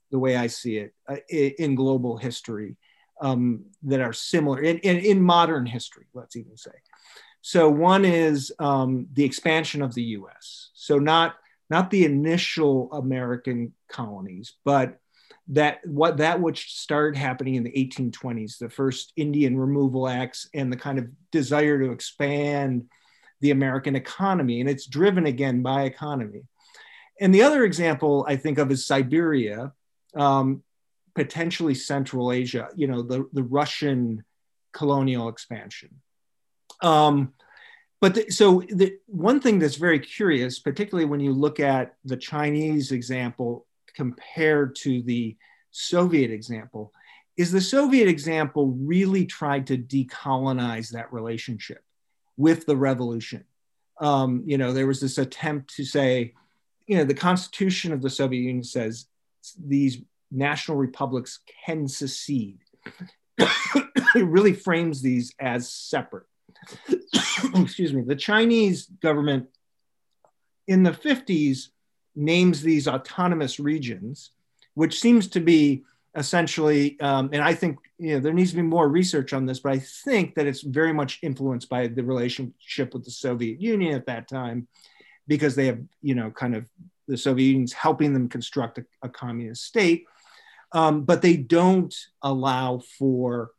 [0.10, 2.78] the way I see it uh, in global history
[3.22, 6.72] um, that are similar in, in, in, modern history, let's even say.
[7.42, 10.72] So one is um, the expansion of the US.
[10.74, 11.36] So not,
[11.70, 14.98] not the initial American colonies, but
[15.48, 20.72] that what that which started happening in the 1820s, the first Indian removal acts and
[20.72, 22.86] the kind of desire to expand
[23.42, 24.62] the American economy.
[24.62, 26.44] And it's driven again by economy.
[27.20, 29.74] And the other example I think of is Siberia.
[30.16, 30.64] Um,
[31.16, 34.24] potentially Central Asia, you know, the, the Russian
[34.72, 36.02] colonial expansion.
[36.82, 37.34] Um,
[38.00, 42.18] but the, so the one thing that's very curious, particularly when you look at the
[42.18, 45.38] Chinese example compared to the
[45.72, 46.92] Soviet example,
[47.38, 51.84] is the Soviet example really tried to decolonize that relationship
[52.38, 53.44] with the revolution.
[54.00, 56.34] Um, you know, there was this attempt to say,
[56.88, 59.06] you know, the Constitution of the Soviet Union says
[59.64, 60.00] these
[60.32, 62.60] national republics can secede.
[64.16, 66.26] it really frames these as separate.
[67.56, 68.02] Excuse me.
[68.02, 69.48] The Chinese government
[70.68, 71.70] in the 50s
[72.16, 74.32] names these autonomous regions,
[74.74, 75.84] which seems to be
[76.16, 79.60] essentially, um, and I think you know there needs to be more research on this,
[79.60, 83.94] but I think that it's very much influenced by the relationship with the Soviet Union
[83.94, 84.68] at that time,
[85.28, 86.70] because they have you know kind of
[87.08, 90.06] the Soviet Union's helping them construct a, a communist state
[90.74, 93.52] um, but they don't allow for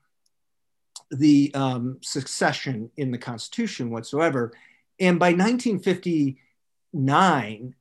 [1.11, 4.53] the um, succession in the Constitution whatsoever.
[4.99, 7.75] And by 1959,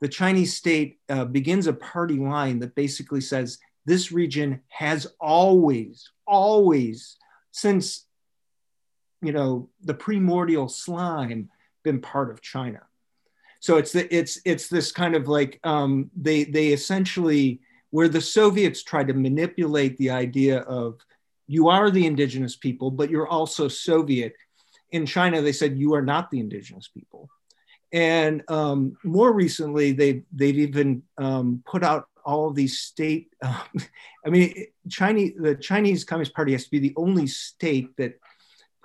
[0.00, 6.10] the Chinese state uh, begins a party line that basically says this region has always,
[6.26, 7.16] always,
[7.50, 8.04] since
[9.22, 11.50] you know the primordial slime,
[11.82, 12.82] been part of China.
[13.60, 17.60] So it's the, it's it's this kind of like um, they they essentially
[17.90, 20.98] where the Soviets tried to manipulate the idea of
[21.46, 24.34] you are the indigenous people, but you're also Soviet.
[24.90, 27.28] In China, they said you are not the indigenous people.
[27.92, 33.28] And um, more recently, they, they've even um, put out all of these state.
[33.42, 33.62] Um,
[34.26, 38.18] I mean, Chinese, the Chinese Communist Party has to be the only state that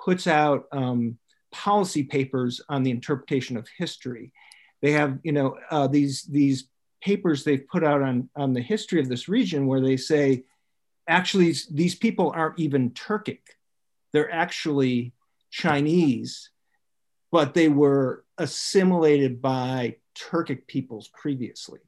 [0.04, 1.18] puts out um,
[1.52, 4.32] policy papers on the interpretation of history.
[4.82, 6.68] They have, you know, uh, these these
[7.02, 10.43] papers they've put out on, on the history of this region where they say,
[11.08, 13.39] actually, these people aren't even Turkic.
[14.14, 15.14] They're actually
[15.49, 16.49] Chinese,
[17.32, 21.80] but they were assimilated by Turkic peoples previously.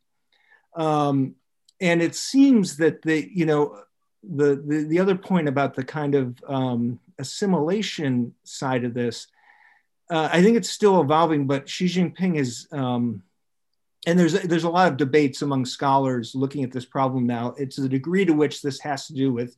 [0.76, 1.36] Um,
[1.80, 3.82] and it seems that the, you know,
[4.24, 9.28] the, the, the other point about the kind of um, assimilation side of this,
[10.09, 13.24] uh, I think it's still evolving, but Xi Jinping is, um,
[14.05, 17.53] and there's there's a lot of debates among scholars looking at this problem now.
[17.57, 19.55] It's the degree to which this has to do with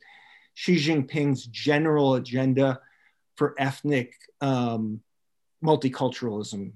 [0.53, 2.79] Xi Jinping's general agenda
[3.35, 5.01] for ethnic um,
[5.63, 6.73] multiculturalism.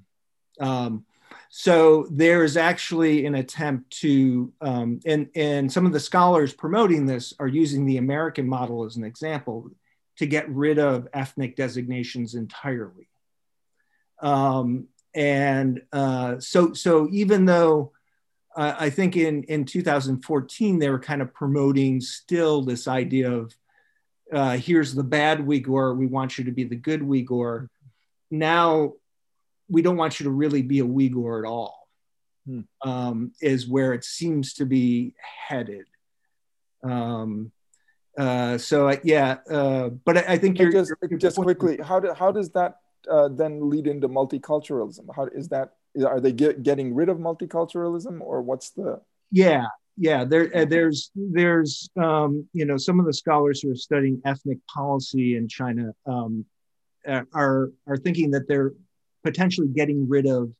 [0.60, 1.06] Um,
[1.50, 7.06] so there is actually an attempt to, um, and, and some of the scholars promoting
[7.06, 9.72] this are using the American model as an example
[10.18, 13.10] to get rid of ethnic designations entirely.
[14.22, 17.92] Um, and uh, so, so even though
[18.56, 23.54] uh, I think in, in 2014, they were kind of promoting still this idea of
[24.32, 27.68] uh, here's the bad Uyghur, we want you to be the good Uyghur.
[28.30, 28.94] Now
[29.68, 31.88] we don't want you to really be a Uyghur at all,
[32.46, 32.62] hmm.
[32.82, 35.16] um, is where it seems to be
[35.48, 35.86] headed.
[36.84, 37.52] Um,
[38.18, 41.80] uh, so yeah, uh, but I, I think you're just, you're, just quickly.
[41.82, 42.76] How do, how does that
[43.10, 45.06] uh, then lead into multiculturalism?
[45.16, 45.74] How is that?
[46.06, 49.02] Are they get, getting rid of multiculturalism, or what's the?
[49.32, 49.66] Yeah,
[49.98, 50.24] yeah.
[50.24, 54.60] There, uh, there's, there's, um, you know, some of the scholars who are studying ethnic
[54.68, 56.46] policy in China um,
[57.34, 58.74] are are thinking that they're
[59.24, 60.52] potentially getting rid of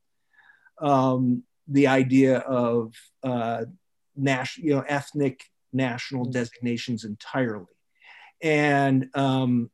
[0.80, 3.64] um, the idea of uh,
[4.16, 7.66] national, you know, ethnic national designations entirely.
[8.42, 9.70] And um,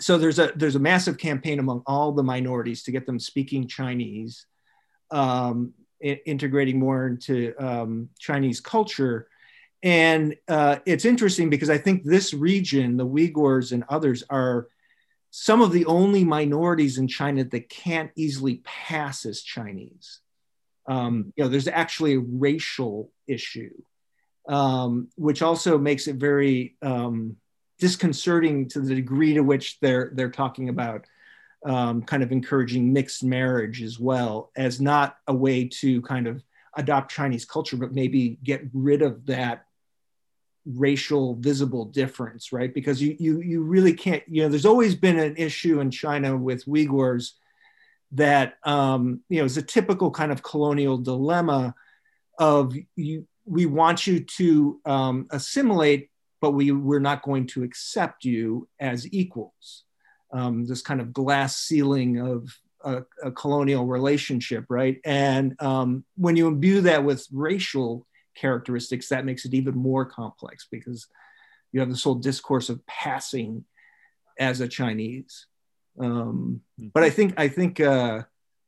[0.00, 3.66] so there's a there's a massive campaign among all the minorities to get them speaking
[3.66, 4.46] Chinese,
[5.10, 5.72] um,
[6.04, 9.28] I- integrating more into um, Chinese culture.
[9.82, 14.68] And uh, it's interesting because I think this region, the Uyghurs and others, are
[15.30, 20.20] some of the only minorities in China that can't easily pass as Chinese.
[20.88, 23.74] Um, you know, there's actually a racial issue,
[24.48, 27.36] um, which also makes it very um,
[27.78, 31.06] disconcerting to the degree to which they're they're talking about
[31.64, 36.42] um, kind of encouraging mixed marriage as well as not a way to kind of
[36.76, 39.66] adopt Chinese culture, but maybe get rid of that
[40.66, 42.72] racial visible difference, right?
[42.72, 44.22] Because you you you really can't.
[44.28, 47.32] You know, there's always been an issue in China with Uyghurs
[48.12, 51.74] that um, you know is a typical kind of colonial dilemma
[52.38, 53.26] of you.
[53.44, 56.10] We want you to um, assimilate,
[56.40, 59.84] but we we're not going to accept you as equals.
[60.32, 62.48] Um, this kind of glass ceiling of
[62.84, 65.00] a, a colonial relationship, right?
[65.04, 70.66] And um, when you imbue that with racial characteristics, that makes it even more complex
[70.70, 71.06] because
[71.72, 73.64] you have this whole discourse of passing
[74.38, 75.46] as a Chinese.
[75.98, 76.88] Um, hmm.
[76.92, 78.22] but I think I think uh,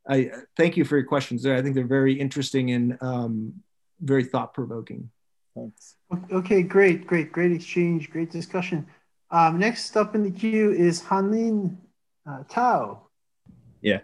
[0.08, 1.56] I thank you for your questions there.
[1.56, 3.54] I think they're very interesting and um,
[4.00, 5.10] very thought provoking.
[5.58, 5.96] Thanks.
[6.32, 8.86] Okay, great, great, great exchange, great discussion.
[9.30, 11.76] Um, next up in the queue is Hanlin
[12.28, 13.08] uh, Tao.
[13.82, 14.00] Yeah,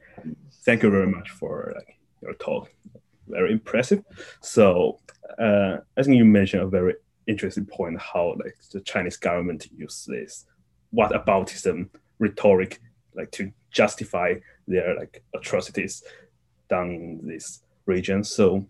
[0.65, 2.71] thank you very much for like, your talk.
[3.29, 4.03] Very impressive.
[4.41, 5.01] So
[5.39, 6.95] uh, I think you mentioned a very
[7.27, 10.45] interesting point how like the Chinese government uses this
[10.91, 11.89] what aboutism
[12.19, 12.81] rhetoric
[13.15, 14.35] like to justify
[14.69, 16.03] their like atrocities
[16.69, 18.23] down in this region.
[18.23, 18.67] So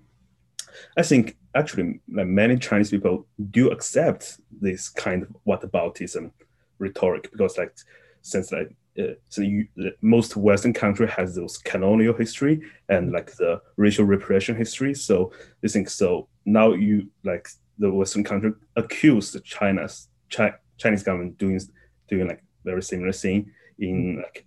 [0.96, 6.30] I think actually many Chinese people do accept this kind of whataboutism
[6.78, 7.74] rhetoric because like
[8.22, 9.66] since like uh, so you,
[10.02, 14.94] most Western country has those colonial history and like the racial repression history.
[14.94, 17.48] So they think so now you like
[17.78, 21.60] the Western country accuse the China's Chi- Chinese government doing
[22.08, 24.46] doing like very similar thing in like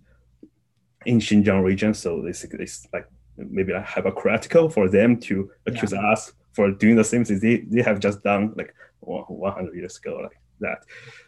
[1.04, 1.92] in Xinjiang region.
[1.94, 3.06] So this is like
[3.36, 6.10] maybe like hypocritical for them to accuse yeah.
[6.10, 10.18] us for doing the same thing they, they have just done like 100 years ago
[10.26, 10.80] like that.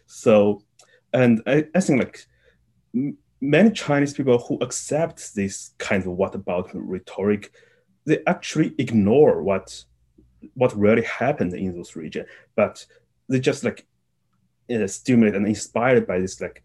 [0.05, 0.61] So
[1.13, 2.17] and I, I think like
[3.39, 7.53] many Chinese people who accept this kind of what about rhetoric,
[8.05, 9.85] they actually ignore what
[10.55, 12.25] what really happened in those region
[12.55, 12.83] but
[13.29, 13.85] they just like
[14.73, 16.63] uh, stimulated and inspired by this like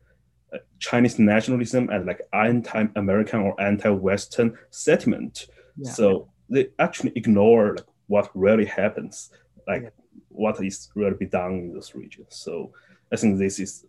[0.55, 5.47] uh, Chinese nationalism and like anti-American or anti-Western sentiment.
[5.77, 5.91] Yeah.
[5.91, 9.31] So they actually ignore like what really happens,
[9.67, 9.89] like yeah.
[10.29, 12.29] what is really be done in those regions.
[12.31, 12.73] So
[13.13, 13.87] I think this is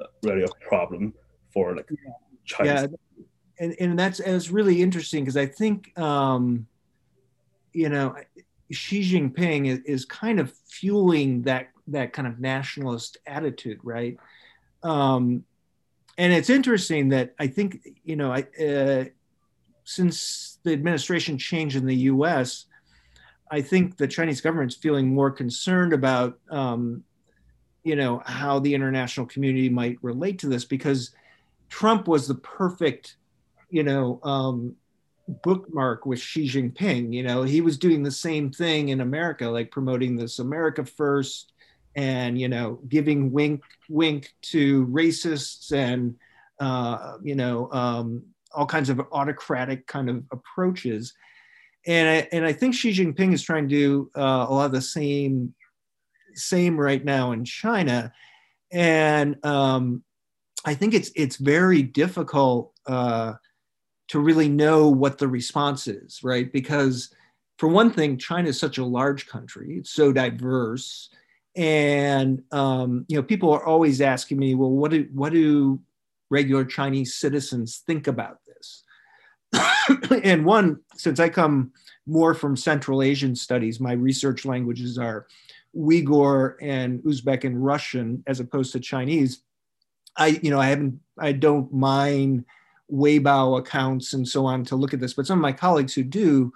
[0.00, 1.14] uh, really a problem
[1.52, 2.12] for like yeah.
[2.44, 2.88] Chinese.
[3.18, 3.24] Yeah,
[3.58, 6.66] and and that's and it's really interesting because I think um,
[7.72, 8.16] you know
[8.70, 14.16] Xi Jinping is, is kind of fueling that that kind of nationalist attitude, right?
[14.82, 15.44] Um,
[16.18, 19.04] and it's interesting that I think you know, I, uh,
[19.84, 22.66] since the administration changed in the U.S.,
[23.50, 27.04] I think the Chinese government's feeling more concerned about, um,
[27.82, 31.12] you know, how the international community might relate to this because
[31.68, 33.16] Trump was the perfect,
[33.70, 34.76] you know, um,
[35.42, 37.12] bookmark with Xi Jinping.
[37.12, 41.52] You know, he was doing the same thing in America, like promoting this America first
[41.96, 46.16] and you know giving wink wink to racists and
[46.60, 48.22] uh, you know um,
[48.54, 51.14] all kinds of autocratic kind of approaches
[51.86, 54.72] and I, and I think Xi Jinping is trying to do uh, a lot of
[54.72, 55.54] the same
[56.34, 58.12] same right now in China.
[58.70, 60.02] And um,
[60.64, 63.34] I think it's it's very difficult uh,
[64.08, 66.52] to really know what the response is right?
[66.52, 67.14] Because
[67.58, 69.76] for one thing China is such a large country.
[69.78, 71.10] It's so diverse.
[71.56, 75.80] And um, you know people are always asking me well what do what do
[76.30, 78.84] regular chinese citizens think about this
[80.24, 81.72] and one since i come
[82.06, 85.26] more from central asian studies my research languages are
[85.76, 89.42] uyghur and uzbek and russian as opposed to chinese.
[90.16, 92.44] I you know i haven't i don't mind
[92.92, 96.02] weibo accounts and so on to look at this but some of my colleagues who
[96.02, 96.52] do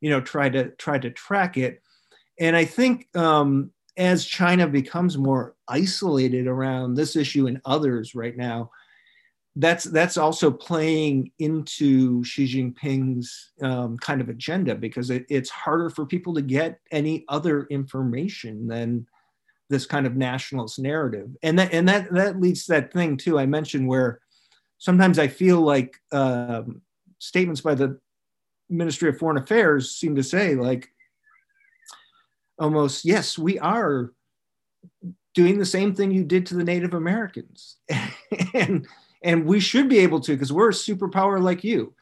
[0.00, 1.82] you know try to try to track it.
[2.38, 8.36] And i think um, as China becomes more isolated around this issue and others right
[8.36, 8.70] now,
[9.58, 15.90] that's that's also playing into Xi Jinping's um, kind of agenda because it, it's harder
[15.90, 19.04] for people to get any other information than
[19.68, 23.36] this kind of nationalist narrative, and that and that that leads to that thing too
[23.36, 24.20] I mentioned where
[24.78, 26.80] sometimes I feel like um,
[27.18, 27.98] statements by the
[28.70, 30.88] Ministry of Foreign Affairs seem to say like
[32.60, 34.12] almost yes we are
[35.34, 37.76] doing the same thing you did to the native americans.
[38.54, 38.86] And
[39.22, 41.94] and we should be able to because we're a superpower like you.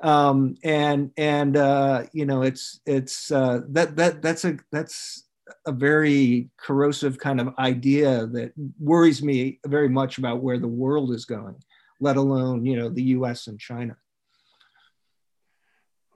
[0.00, 5.24] Um, and and uh, you know it's it's uh, that that that's a that's
[5.64, 11.12] a very corrosive kind of idea that worries me very much about where the world
[11.12, 11.56] is going
[12.00, 13.96] let alone you know the us and china.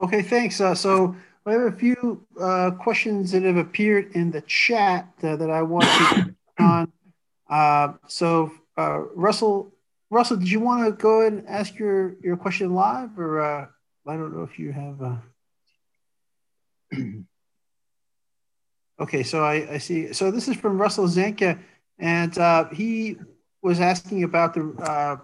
[0.03, 0.61] Okay thanks.
[0.61, 1.15] Uh, so
[1.47, 5.63] I have a few uh, questions that have appeared in the chat uh, that I
[5.63, 6.93] want to on.
[7.49, 9.73] Uh, so, uh, Russell,
[10.11, 13.67] Russell, did you want to go and ask your, your question live, or uh,
[14.07, 15.01] I don't know if you have.
[15.01, 15.17] Uh,
[19.01, 20.13] okay, so I, I see.
[20.13, 21.59] So this is from Russell Zanca,
[21.99, 22.35] and
[22.73, 23.17] he
[23.63, 25.21] was asking about the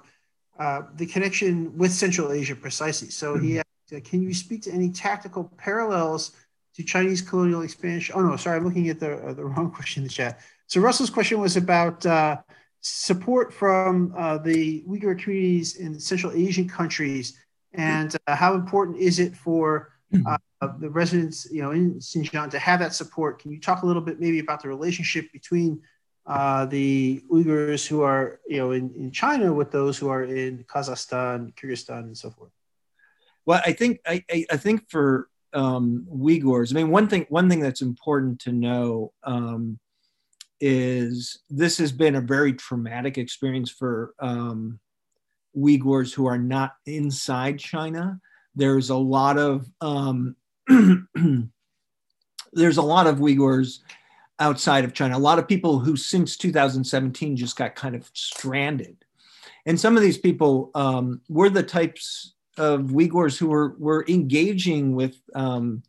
[0.97, 3.09] the connection with Central Asia precisely.
[3.09, 6.33] So he uh, can you speak to any tactical parallels
[6.75, 8.15] to Chinese colonial expansion?
[8.17, 10.41] Oh no, sorry, I'm looking at the uh, the wrong question in the chat.
[10.67, 12.39] So Russell's question was about uh,
[12.87, 17.39] support from uh, the Uyghur communities in Central Asian countries,
[17.73, 19.93] and uh, how important is it for
[20.25, 20.39] uh,
[20.79, 23.41] the residents, you know, in Xinjiang to have that support?
[23.41, 25.83] Can you talk a little bit maybe about the relationship between
[26.27, 31.55] the Uyghurs who are, you know, in, in China with those who are in Kazakhstan,
[31.55, 32.51] Kyrgyzstan, and so forth?
[33.45, 37.61] Well, I think I, I think for um, Uyghurs, I mean, one thing one thing
[37.61, 39.79] that's important to know um,
[40.61, 44.79] is this has been a very traumatic experience for um,
[45.57, 48.21] Uyghurs who are not inside China.
[48.55, 50.37] There's a lot of um,
[52.53, 53.81] there's a lot of Uyghurs
[54.39, 55.17] outside of China.
[55.17, 58.97] A lot of people who since 2017 just got kind of stranded,
[59.67, 64.95] and some of these people um, were the types of Uyghurs who were were engaging
[64.95, 65.83] with um,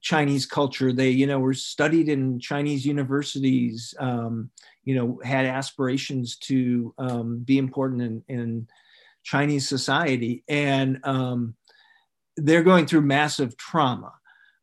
[0.00, 0.92] Chinese culture.
[0.92, 3.94] They, you know, were studied in Chinese universities.
[3.98, 4.50] Um,
[4.84, 8.68] you know, had aspirations to um, be important in, in,
[9.24, 11.54] Chinese society, and um,
[12.38, 14.14] they're going through massive trauma.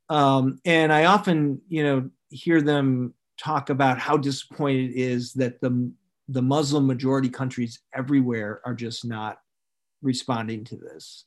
[0.10, 5.61] Um, and I often, you know, hear them talk about how disappointed it is that
[5.61, 5.91] the
[6.30, 9.38] the Muslim majority countries everywhere are just not
[10.02, 11.26] responding to this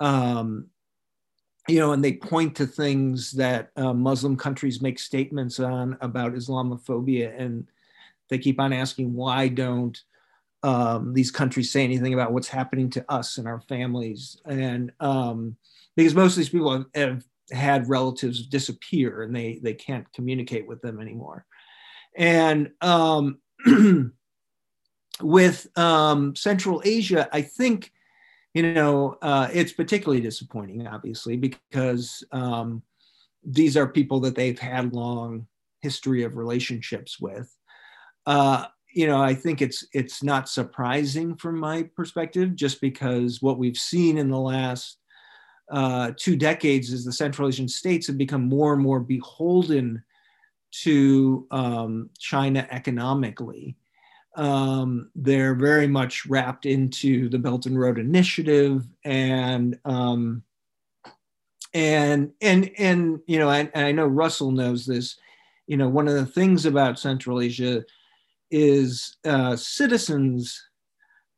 [0.00, 0.68] um,
[1.68, 6.34] you know, and they point to things that uh, Muslim countries make statements on about
[6.34, 7.66] Islamophobia, and
[8.28, 10.00] they keep on asking why don't
[10.62, 15.56] um, these countries say anything about what's happening to us and our families, and um,
[15.96, 20.66] because most of these people have, have, had relatives disappear and they they can't communicate
[20.66, 21.46] with them anymore,
[22.16, 23.38] and um,
[25.20, 27.92] with um, Central Asia, I think
[28.56, 32.82] you know, uh, it's particularly disappointing, obviously, because um,
[33.44, 35.46] these are people that they've had long
[35.82, 37.54] history of relationships with.
[38.24, 38.64] Uh,
[38.94, 43.76] you know, I think it's it's not surprising from my perspective, just because what we've
[43.76, 45.00] seen in the last
[45.70, 50.02] uh, two decades is the Central Asian states have become more and more beholden
[50.84, 53.76] to um, China economically.
[54.36, 60.42] Um, they're very much wrapped into the Belt and Road Initiative, and um,
[61.72, 65.16] and and and you know, and, and I know Russell knows this.
[65.66, 67.84] You know, one of the things about Central Asia
[68.50, 70.62] is uh, citizens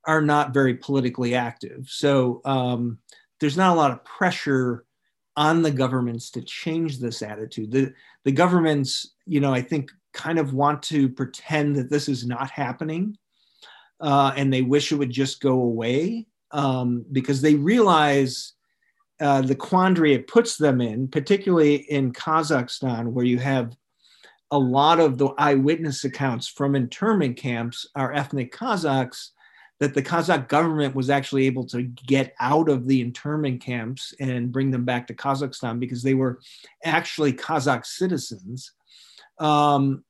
[0.06, 1.86] are not very politically active.
[1.88, 2.98] So um,
[3.40, 4.84] there's not a lot of pressure
[5.36, 7.70] on the governments to change this attitude.
[7.70, 7.92] The,
[8.24, 12.50] the governments, you know, I think kind of want to pretend that this is not
[12.50, 13.16] happening
[14.00, 18.52] uh, and they wish it would just go away um, because they realize
[19.20, 23.76] uh, the quandary it puts them in, particularly in Kazakhstan, where you have
[24.50, 29.30] a lot of the eyewitness accounts from internment camps are ethnic Kazakhs
[29.80, 34.50] that the Kazakh government was actually able to get out of the internment camps and
[34.50, 36.40] bring them back to Kazakhstan because they were
[36.84, 38.72] actually Kazakh citizens,
[39.38, 40.02] um,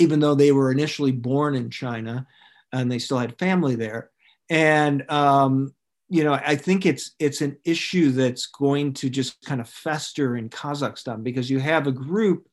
[0.00, 2.26] even though they were initially born in China
[2.72, 4.10] and they still had family there.
[4.48, 5.74] And um,
[6.08, 10.36] you know, I think it's it's an issue that's going to just kind of fester
[10.36, 12.48] in Kazakhstan because you have a group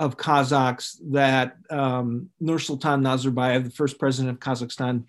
[0.00, 5.04] of Kazakhs that um, Nursultan Nazarbayev, the first president of Kazakhstan,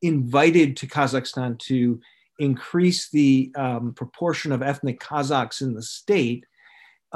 [0.00, 2.00] invited to Kazakhstan to
[2.38, 6.46] increase the um, proportion of ethnic Kazakhs in the state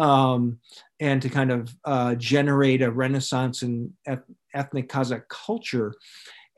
[0.00, 0.58] um,
[0.98, 4.24] and to kind of uh, generate a renaissance in eth-
[4.54, 5.94] ethnic Kazakh culture.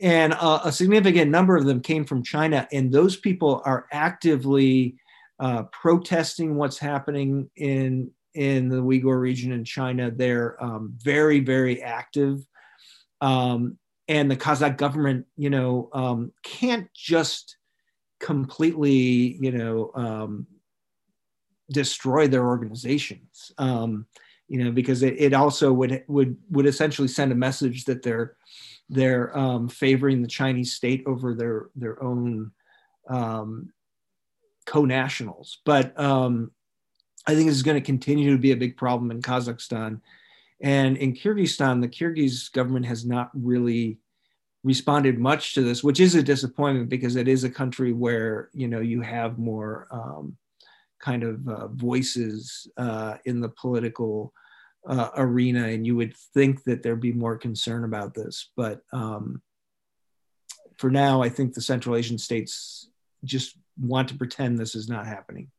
[0.00, 4.96] And uh, a significant number of them came from China, and those people are actively
[5.40, 10.10] uh, protesting what's happening in in the Uyghur region in China.
[10.10, 12.46] They're um, very, very active.
[13.20, 13.78] Um,
[14.08, 17.56] and the Kazakh government, you know, um, can't just
[18.20, 20.46] completely, you know, um,
[21.72, 24.06] destroy their organizations, um,
[24.48, 28.36] you know, because it, it, also would would would essentially send a message that they're
[28.88, 32.52] they're um, favoring the Chinese state over their their own
[34.66, 35.58] co-nationals.
[35.64, 36.50] But um,
[37.26, 40.00] I think this is going to continue to be a big problem in Kazakhstan.
[40.60, 43.98] And in Kyrgyzstan, the Kyrgyz government has not really
[44.64, 48.68] responded much to this, which is a disappointment because it is a country where you
[48.68, 50.36] know you have more um,
[51.02, 54.32] kind of uh, voices uh, in the political
[54.88, 58.50] uh, arena, and you would think that there'd be more concern about this.
[58.56, 59.42] But um,
[60.78, 62.88] for now, I think the Central Asian states
[63.24, 65.50] just want to pretend this is not happening.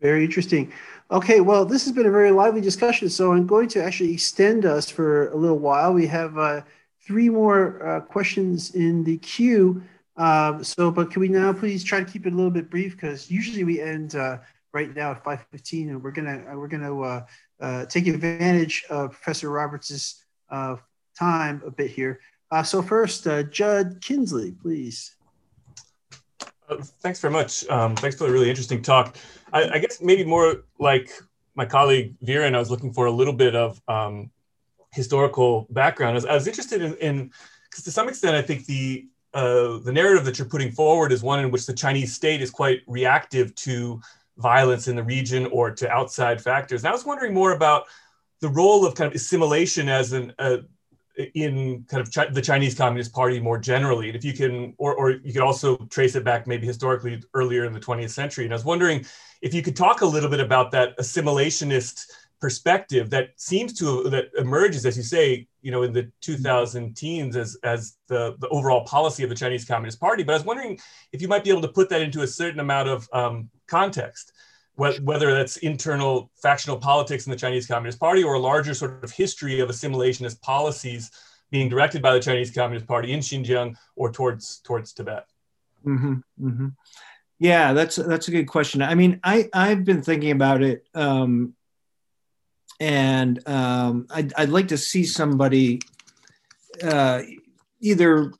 [0.00, 0.72] Very interesting.
[1.10, 3.08] Okay, well, this has been a very lively discussion.
[3.08, 5.94] So I'm going to actually extend us for a little while.
[5.94, 6.62] We have uh,
[7.00, 9.82] three more uh, questions in the queue.
[10.16, 12.92] Um, so, but can we now please try to keep it a little bit brief
[12.92, 14.38] because usually we end uh,
[14.74, 17.26] right now at 5:15, and we're gonna uh, we're gonna uh,
[17.60, 20.24] uh, take advantage of Professor Roberts'
[21.18, 22.20] time a bit here.
[22.64, 25.16] so first, Judd Kinzley, please.
[26.68, 27.66] Uh, thanks very much.
[27.68, 29.16] Um, thanks for the really interesting talk.
[29.52, 31.10] I, I, guess maybe more like
[31.54, 34.30] my colleague and I was looking for a little bit of um,
[34.92, 36.12] historical background.
[36.12, 37.30] I was, I was interested in,
[37.68, 41.20] because to some extent, I think the uh, the narrative that you're putting forward is
[41.22, 44.00] one in which the Chinese state is quite reactive to
[44.38, 46.82] violence in the region or to outside factors.
[46.82, 47.84] And I was wondering more about
[48.40, 50.58] the role of kind of assimilation as an, uh,
[51.34, 54.08] in kind of Ch- the Chinese Communist Party more generally.
[54.08, 57.64] And if you can, or, or you could also trace it back maybe historically earlier
[57.64, 58.44] in the 20th century.
[58.44, 59.04] And I was wondering
[59.40, 62.06] if you could talk a little bit about that assimilationist
[62.40, 67.36] perspective that seems to that emerges, as you say, you know, in the 2000 teens
[67.36, 70.22] as as the the overall policy of the Chinese Communist Party.
[70.22, 70.78] But I was wondering
[71.12, 74.32] if you might be able to put that into a certain amount of um, context
[74.76, 79.10] whether that's internal factional politics in the Chinese Communist Party or a larger sort of
[79.12, 81.12] history of assimilationist policies
[81.50, 85.26] being directed by the Chinese Communist Party in Xinjiang or towards towards Tibet.
[85.86, 86.68] Mm-hmm, mm-hmm.
[87.38, 88.82] Yeah, that's that's a good question.
[88.82, 91.54] I mean, I I've been thinking about it, um,
[92.80, 95.80] and um, I'd, I'd like to see somebody
[96.82, 97.22] uh,
[97.80, 98.32] either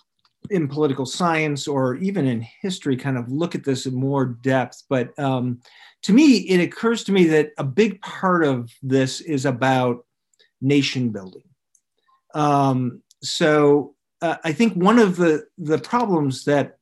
[0.51, 4.83] in political science or even in history kind of look at this in more depth.
[4.89, 5.61] But um,
[6.03, 10.05] to me, it occurs to me that a big part of this is about
[10.61, 11.45] nation building.
[12.35, 16.79] Um, so uh, I think one of the, the problems that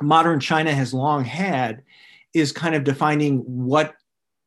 [0.00, 1.82] modern China has long had
[2.34, 3.94] is kind of defining what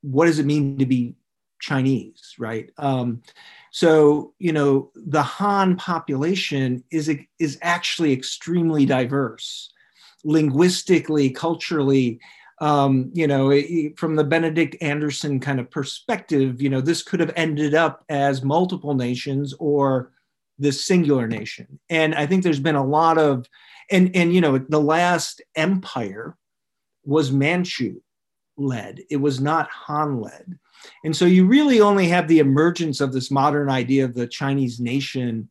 [0.04, 1.16] what does it mean to be
[1.60, 2.72] Chinese, right?
[2.78, 3.22] Um,
[3.72, 9.72] so you know the Han population is is actually extremely diverse,
[10.24, 12.20] linguistically, culturally.
[12.60, 13.60] Um, you know,
[13.96, 18.44] from the Benedict Anderson kind of perspective, you know, this could have ended up as
[18.44, 20.12] multiple nations or
[20.60, 21.80] this singular nation.
[21.90, 23.48] And I think there's been a lot of,
[23.90, 26.38] and and you know, the last empire
[27.04, 28.02] was Manchu
[28.58, 29.00] led.
[29.10, 30.60] It was not Han led.
[31.04, 34.80] And so you really only have the emergence of this modern idea of the Chinese
[34.80, 35.50] nation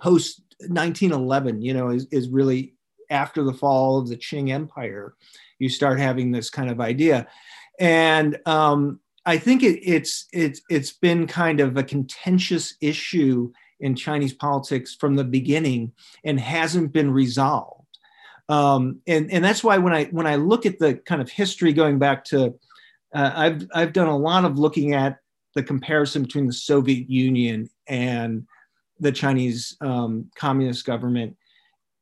[0.00, 2.74] post 1911, you know, is, is really
[3.10, 5.14] after the fall of the Qing Empire.
[5.58, 7.26] You start having this kind of idea.
[7.78, 13.94] And um, I think it, it's, it's, it's been kind of a contentious issue in
[13.94, 15.92] Chinese politics from the beginning
[16.24, 17.78] and hasn't been resolved.
[18.48, 21.72] Um, and, and that's why when I when I look at the kind of history
[21.72, 22.54] going back to
[23.14, 25.18] uh, I've I've done a lot of looking at
[25.54, 28.46] the comparison between the Soviet Union and
[29.00, 31.36] the Chinese um, Communist government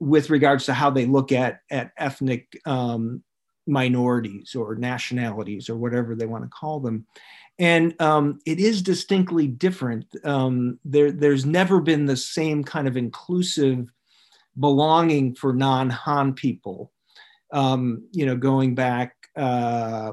[0.01, 3.23] with regards to how they look at at ethnic um,
[3.67, 7.07] minorities or nationalities or whatever they want to call them.
[7.59, 10.07] And um, it is distinctly different.
[10.25, 13.91] Um, there, there's never been the same kind of inclusive
[14.59, 16.93] belonging for non-Han people.
[17.53, 20.13] Um, you know, going back uh,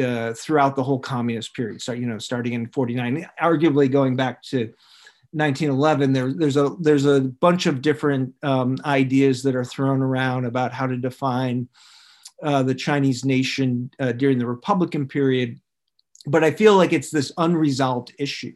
[0.00, 1.82] uh, throughout the whole communist period.
[1.82, 4.72] So you know, starting in '49, arguably going back to
[5.34, 6.12] 1911.
[6.12, 10.72] There, there's a there's a bunch of different um, ideas that are thrown around about
[10.72, 11.68] how to define
[12.42, 15.60] uh, the Chinese nation uh, during the Republican period.
[16.26, 18.54] But I feel like it's this unresolved issue,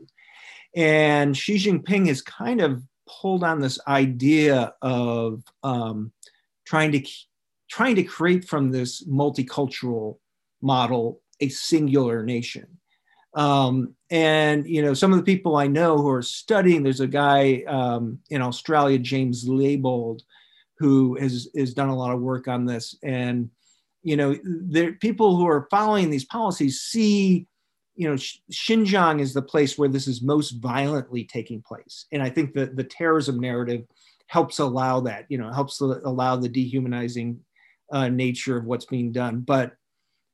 [0.77, 6.13] and Xi Jinping has kind of pulled on this idea of um,
[6.65, 7.05] trying to
[7.69, 10.19] trying to create from this multicultural
[10.61, 12.67] model a singular nation.
[13.35, 17.07] Um, and you know, some of the people I know who are studying, there's a
[17.07, 20.21] guy um, in Australia, James Leibold,
[20.79, 22.97] who has has done a lot of work on this.
[23.03, 23.51] And
[24.03, 27.47] you know, there people who are following these policies see,
[27.97, 32.07] you know, Xinjiang is the place where this is most violently taking place.
[32.13, 33.85] And I think that the terrorism narrative
[34.29, 35.27] helps allow that.
[35.29, 37.41] You know, helps allow the dehumanizing
[37.93, 39.41] uh, nature of what's being done.
[39.41, 39.73] But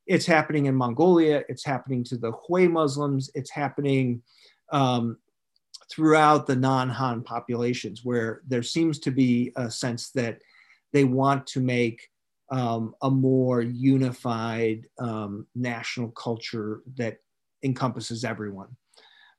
[0.07, 1.43] it's happening in Mongolia.
[1.49, 3.31] It's happening to the Hui Muslims.
[3.35, 4.23] It's happening
[4.73, 5.19] um,
[5.91, 10.41] throughout the non-Han populations, where there seems to be a sense that
[10.93, 12.09] they want to make
[12.51, 17.19] um, a more unified um, national culture that
[17.63, 18.69] encompasses everyone.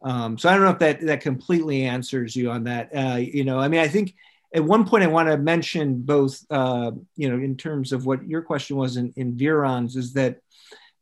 [0.04, 2.90] Um, so I don't know if that that completely answers you on that.
[2.96, 4.14] Uh, you know, I mean, I think
[4.56, 8.26] at one point I want to mention both, uh, you know, in terms of what
[8.26, 10.40] your question was in, in Viron's, is that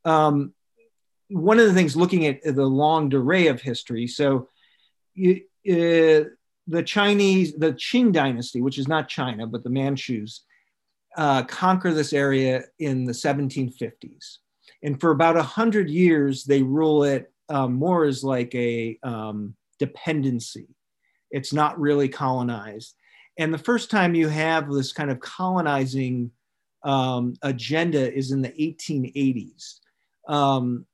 [0.06, 0.54] um,
[1.30, 4.50] one of the things looking at the longue durée of history, so
[5.20, 10.44] uh, the Chinese, the Qing dynasty, which is not China, but the Manchus,
[11.16, 14.38] uh, conquer this area in the 1750s.
[14.82, 20.68] And for about 100 years, they rule it um, more as like a um, dependency.
[21.30, 22.96] It's not really colonized.
[23.38, 26.32] And the first time you have this kind of colonizing
[26.84, 29.80] um, agenda is in the 1880s.
[30.28, 30.86] Um,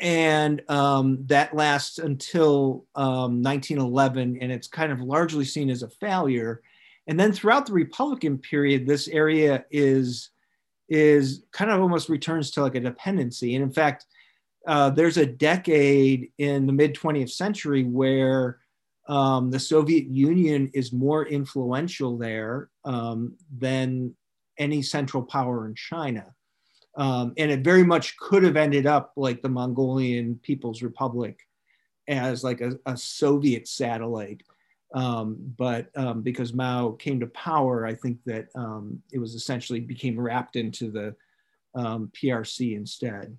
[0.00, 5.88] and um, that lasts until 1911, um, and it's kind of largely seen as a
[5.88, 6.62] failure.
[7.06, 10.30] And then throughout the Republican period, this area is
[10.88, 13.54] is kind of almost returns to like a dependency.
[13.54, 14.06] And in fact,
[14.66, 18.58] uh, there's a decade in the mid 20th century where
[19.08, 24.14] um, the Soviet Union is more influential there um, than
[24.58, 26.26] any central power in China.
[26.96, 31.40] Um, and it very much could have ended up like the Mongolian People's Republic
[32.08, 34.42] as like a, a Soviet satellite.
[34.94, 39.80] Um, but um, because Mao came to power, I think that um, it was essentially
[39.80, 41.14] became wrapped into the
[41.76, 43.36] PRC instead.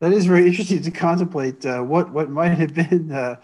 [0.00, 3.36] That is very interesting to contemplate uh, what what might have been, uh,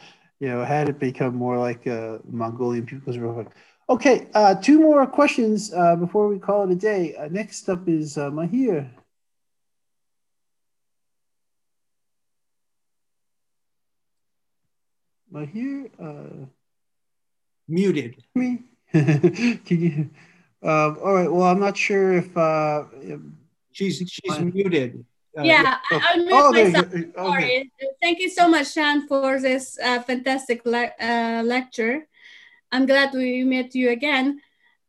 [0.43, 3.47] you know, had it become more like a Mongolian People's Republic.
[3.89, 7.14] Okay, uh, two more questions uh, before we call it a day.
[7.14, 8.90] Uh, next up is uh, Mahir.
[15.32, 15.89] Mahir?
[16.01, 16.47] Uh,
[17.69, 18.16] Muted.
[18.35, 18.64] Me?
[18.93, 20.10] Can you?
[20.60, 21.31] Uh, all right.
[21.31, 22.36] Well, I'm not sure if.
[22.36, 22.82] Uh,
[23.70, 25.05] she's she's muted.
[25.36, 26.00] Uh, yeah, oh.
[26.02, 26.86] I, will mute oh, myself.
[26.86, 27.12] Okay.
[27.16, 27.72] Sorry.
[28.02, 32.06] Thank you so much, Sean, for this uh, fantastic le uh, lecture.
[32.70, 34.40] I'm glad we met you again.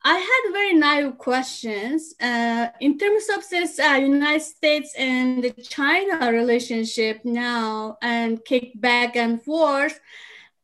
[0.05, 5.51] I had very naive questions uh, in terms of this uh, United States and the
[5.51, 10.01] China relationship now and kick back and forth.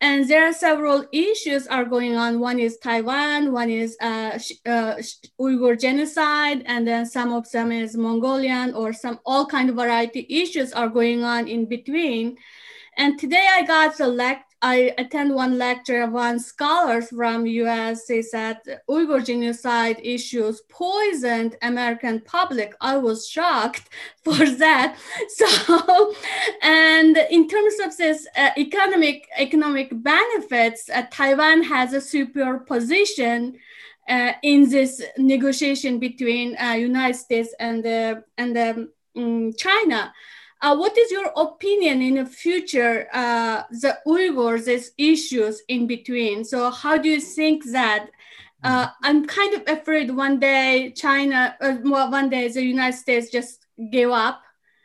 [0.02, 2.40] And there are several issues are going on.
[2.40, 4.96] One is Taiwan, one is uh, uh,
[5.38, 10.26] Uyghur genocide, and then some of them is Mongolian or some all kind of variety
[10.30, 12.38] issues are going on in between.
[12.96, 14.08] And today I got the
[14.62, 21.56] I attend one lecture of one scholar from US says that Uyghur genocide issues poisoned
[21.62, 22.76] American public.
[22.82, 23.90] I was shocked
[24.24, 24.98] for that.
[25.30, 26.14] So,
[26.62, 33.58] and in terms of this uh, economic economic benefits, uh, Taiwan has a superior position
[34.10, 37.86] uh, in this negotiation between uh, United States and
[38.38, 38.58] and
[39.16, 40.14] um, China.
[40.62, 46.44] Uh, what is your opinion in the future, uh, the Uyghurs, these issues in between?
[46.44, 48.10] So how do you think that?
[48.62, 49.06] Uh, mm-hmm.
[49.06, 53.68] I'm kind of afraid one day China, uh, well, one day the United States just
[53.90, 54.42] gave up,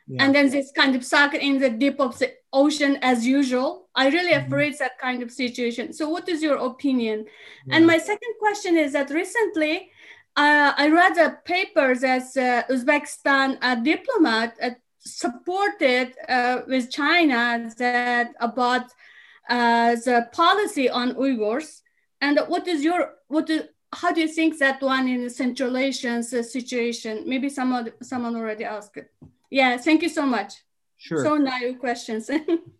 [0.06, 0.22] yeah.
[0.22, 3.88] and then this kind of suck in the deep of the ocean as usual.
[3.96, 4.46] I really mm-hmm.
[4.46, 5.92] afraid that kind of situation.
[5.92, 7.26] So what is your opinion?
[7.66, 7.76] Yeah.
[7.76, 9.90] And my second question is that recently.
[10.36, 14.58] Uh, I read a paper that uh, Uzbekistan a diplomat
[15.04, 18.86] supported uh, with China that about
[19.48, 21.82] uh, the policy on Uyghurs.
[22.20, 23.50] And what is your what?
[23.50, 27.24] Is, how do you think that one in the Central Asian situation?
[27.26, 29.10] Maybe someone someone already asked it.
[29.50, 30.54] Yeah, thank you so much.
[30.96, 31.22] Sure.
[31.22, 32.30] So naive questions.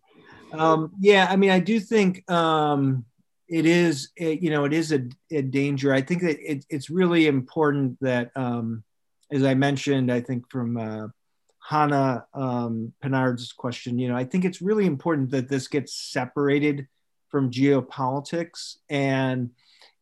[0.51, 3.05] um, yeah, I mean, I do think um,
[3.47, 4.09] it is.
[4.15, 5.93] It, you know, it is a, a danger.
[5.93, 8.83] I think that it, it's really important that, um,
[9.31, 11.07] as I mentioned, I think from uh,
[11.67, 12.93] Hannah um,
[13.57, 16.87] question, you know, I think it's really important that this gets separated
[17.29, 19.49] from geopolitics and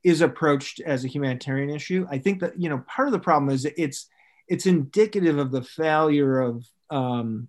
[0.04, 2.06] is approached as a humanitarian issue.
[2.12, 4.08] I think that you know part of the problem is it's
[4.48, 7.48] it's indicative of the failure of um,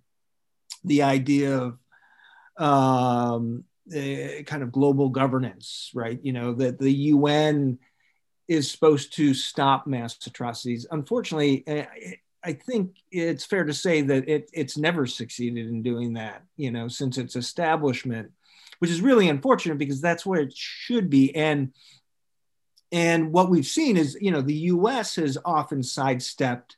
[0.85, 1.77] the idea of
[2.57, 6.19] um, kind of global governance, right?
[6.23, 7.79] You know that the UN
[8.47, 10.87] is supposed to stop mass atrocities.
[10.89, 11.85] Unfortunately, eh,
[12.45, 16.69] I think it's fair to say that it, it's never succeeded in doing that, you
[16.69, 18.31] know, since its establishment,
[18.77, 21.35] which is really unfortunate because that's where it should be.
[21.35, 21.73] And
[22.91, 25.15] and what we've seen is, you know, the U.S.
[25.15, 26.77] has often sidestepped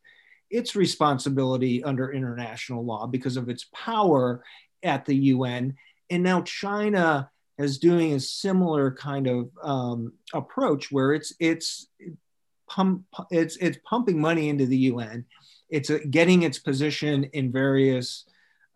[0.50, 4.42] its responsibility under international law because of its power
[4.82, 5.76] at the UN,
[6.10, 11.88] and now China is doing a similar kind of um, approach where it's it's
[12.70, 15.26] pump it's it's pumping money into the UN
[15.70, 18.26] it's getting its position in various,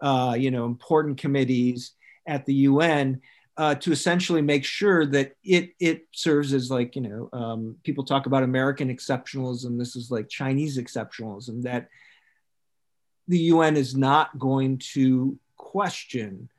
[0.02, 1.94] uh, you know, important committees
[2.28, 3.22] at the UN
[3.58, 8.04] uh, to essentially make sure that it it serves as like you know um, people
[8.04, 9.78] talk about American exceptionalism.
[9.78, 11.90] This is like Chinese exceptionalism that
[13.28, 16.50] the UN is not going to question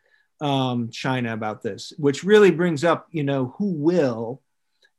[0.41, 4.43] um, China about this, which really brings up you know who will.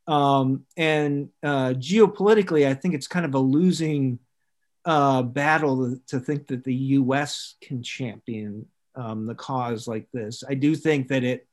[0.05, 4.19] Um, and uh, geopolitically, I think it's kind of a losing
[4.85, 7.55] uh, battle to think that the U.S.
[7.61, 8.65] can champion
[8.95, 10.43] um, the cause like this.
[10.47, 11.47] I do think that it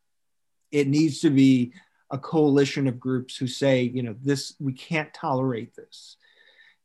[0.70, 1.72] it needs to be
[2.10, 6.16] a coalition of groups who say, you know, this we can't tolerate this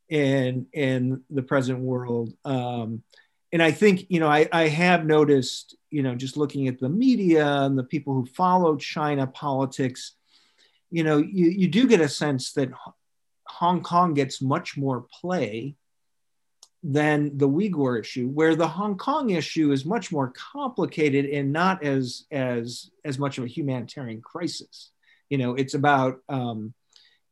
[0.09, 2.33] in in the present world.
[2.45, 3.03] Um,
[3.51, 6.89] and I think, you know, I, I have noticed, you know, just looking at the
[6.89, 10.13] media and the people who follow China politics,
[10.91, 12.69] you know, you, you do get a sense that
[13.47, 15.75] Hong Kong gets much more play
[16.87, 21.83] than the Uyghur issue, where the Hong Kong issue is much more complicated and not
[21.83, 24.91] as as as much of a humanitarian crisis.
[25.29, 26.75] You know, it's about um,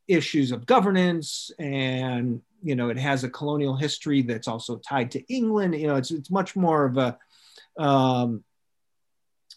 [0.08, 5.22] issues of governance, and you know, it has a colonial history that's also tied to
[5.32, 5.76] England.
[5.76, 7.16] You know, it's it's much more of a
[7.78, 8.42] um,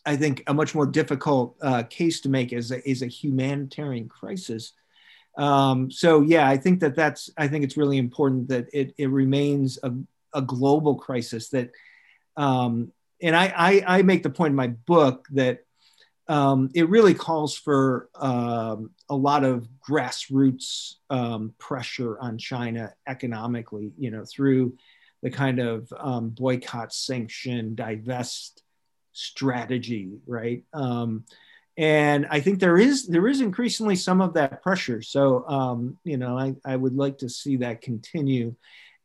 [0.06, 4.08] I think a much more difficult uh, case to make as a, as a humanitarian
[4.08, 4.74] crisis
[5.38, 9.08] um, so yeah, I think that that's I think it's really important that it, it
[9.08, 9.94] remains a,
[10.34, 11.72] a global crisis that
[12.36, 12.92] um,
[13.22, 15.64] and I, I, I make the point in my book that
[16.28, 23.94] um, it really calls for um, a lot of grassroots um, pressure on China economically,
[23.98, 24.78] you know, through
[25.24, 28.62] the kind of um, boycott, sanction, divest
[29.14, 30.64] strategy, right?
[31.78, 35.02] And I think there is there is increasingly some of that pressure.
[35.02, 38.56] So um, you know, I, I would like to see that continue.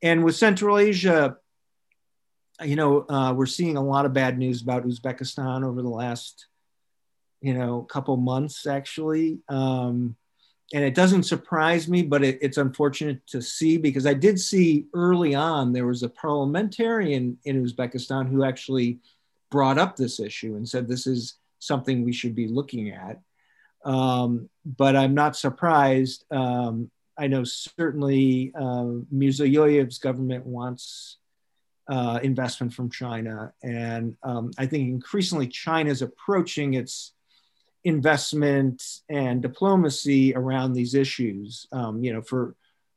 [0.00, 1.36] And with Central Asia,
[2.62, 6.46] you know, uh, we're seeing a lot of bad news about Uzbekistan over the last
[7.42, 9.40] you know couple months actually.
[9.48, 10.16] Um,
[10.74, 14.86] and it doesn't surprise me, but it, it's unfortunate to see because I did see
[14.94, 18.98] early on there was a parliamentarian in Uzbekistan who actually
[19.50, 23.20] brought up this issue and said this is something we should be looking at.
[23.84, 26.24] Um, but I'm not surprised.
[26.30, 28.86] Um, I know certainly uh,
[29.98, 31.18] government wants
[31.88, 33.52] uh, investment from China.
[33.62, 37.12] And um, I think increasingly China is approaching its
[37.84, 41.66] investment and diplomacy around these issues.
[41.72, 42.54] Um, you know, for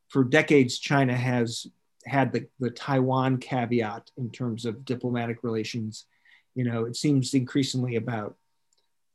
[0.10, 1.68] for decades, China has
[2.06, 6.06] had the, the Taiwan caveat in terms of diplomatic relations.
[6.54, 8.38] You know, it seems increasingly about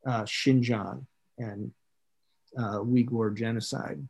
[0.07, 1.05] uh, Xinjiang
[1.39, 1.73] and
[2.57, 4.07] uh, Uyghur genocide.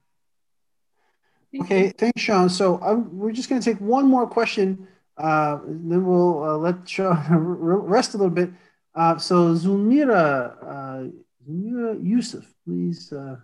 [1.59, 2.49] Okay, thanks, Sean.
[2.49, 4.87] So um, we're just going to take one more question,
[5.17, 8.51] uh, then we'll uh, let Sean rest a little bit.
[8.95, 11.11] Uh, so Zulmira, uh,
[11.47, 13.13] Zulmira Yusuf, please.
[13.13, 13.37] Uh,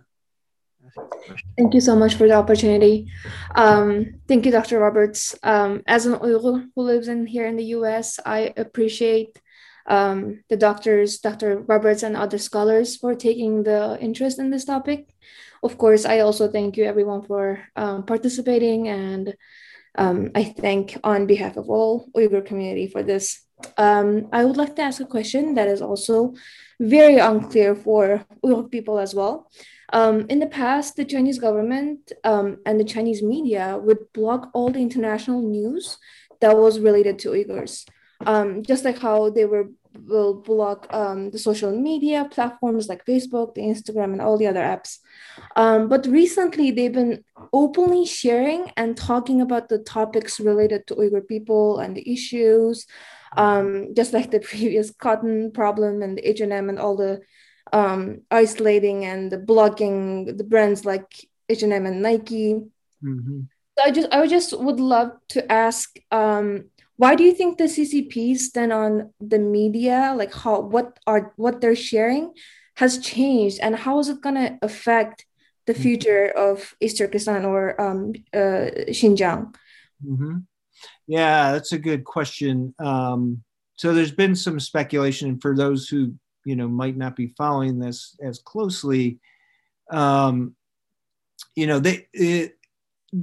[1.57, 3.11] thank you so much for the opportunity.
[3.55, 4.79] Um, thank you, Dr.
[4.79, 5.35] Roberts.
[5.43, 9.37] Um, as an Uyghur who lives in here in the U.S., I appreciate
[9.87, 11.59] um, the doctors, Dr.
[11.59, 15.13] Roberts, and other scholars for taking the interest in this topic.
[15.63, 19.35] Of course, I also thank you everyone for um, participating, and
[19.95, 23.41] um, I thank on behalf of all Uyghur community for this.
[23.77, 26.35] Um, I would like to ask a question that is also
[26.79, 29.49] very unclear for Uyghur people as well.
[29.93, 34.69] Um, in the past, the Chinese government um, and the Chinese media would block all
[34.69, 35.97] the international news
[36.41, 37.85] that was related to Uyghurs
[38.25, 39.69] um, just like how they were
[40.05, 44.61] will block um, the social media platforms like Facebook, the Instagram, and all the other
[44.61, 44.99] apps.
[45.55, 51.27] Um, but recently, they've been openly sharing and talking about the topics related to Uyghur
[51.27, 52.85] people and the issues,
[53.35, 57.21] um, just like the previous cotton problem and the H&M and all the
[57.73, 61.13] um, isolating and the blocking the brands like
[61.49, 62.55] H&M and Nike.
[63.03, 63.41] Mm-hmm.
[63.77, 66.65] So I just I just would love to ask um,
[66.97, 71.61] why do you think the ccps then on the media like how what are what
[71.61, 72.33] they're sharing
[72.75, 75.25] has changed and how is it going to affect
[75.65, 75.81] the mm-hmm.
[75.81, 79.53] future of east turkestan or um, uh, xinjiang
[80.05, 80.37] mm-hmm.
[81.07, 83.41] yeah that's a good question um,
[83.77, 86.13] so there's been some speculation for those who
[86.45, 89.19] you know might not be following this as closely
[89.91, 90.55] um,
[91.55, 92.57] you know they it,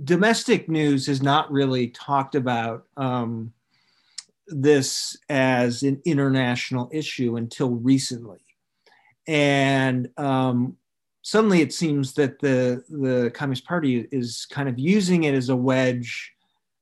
[0.05, 3.53] domestic news has not really talked about um,
[4.49, 8.41] this as an international issue until recently.
[9.27, 10.77] And um,
[11.23, 15.57] suddenly it seems that the, the Communist Party is kind of using it as a
[15.57, 16.33] wedge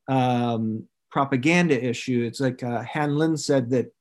[0.09, 2.25] um, propaganda issue.
[2.25, 3.93] It's like uh, Han Lin said that,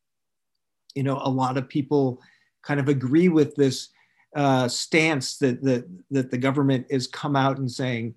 [0.96, 2.20] you know, a lot of people
[2.64, 3.90] kind of agree with this
[4.36, 8.16] uh, stance that, that, that the government is come out and saying,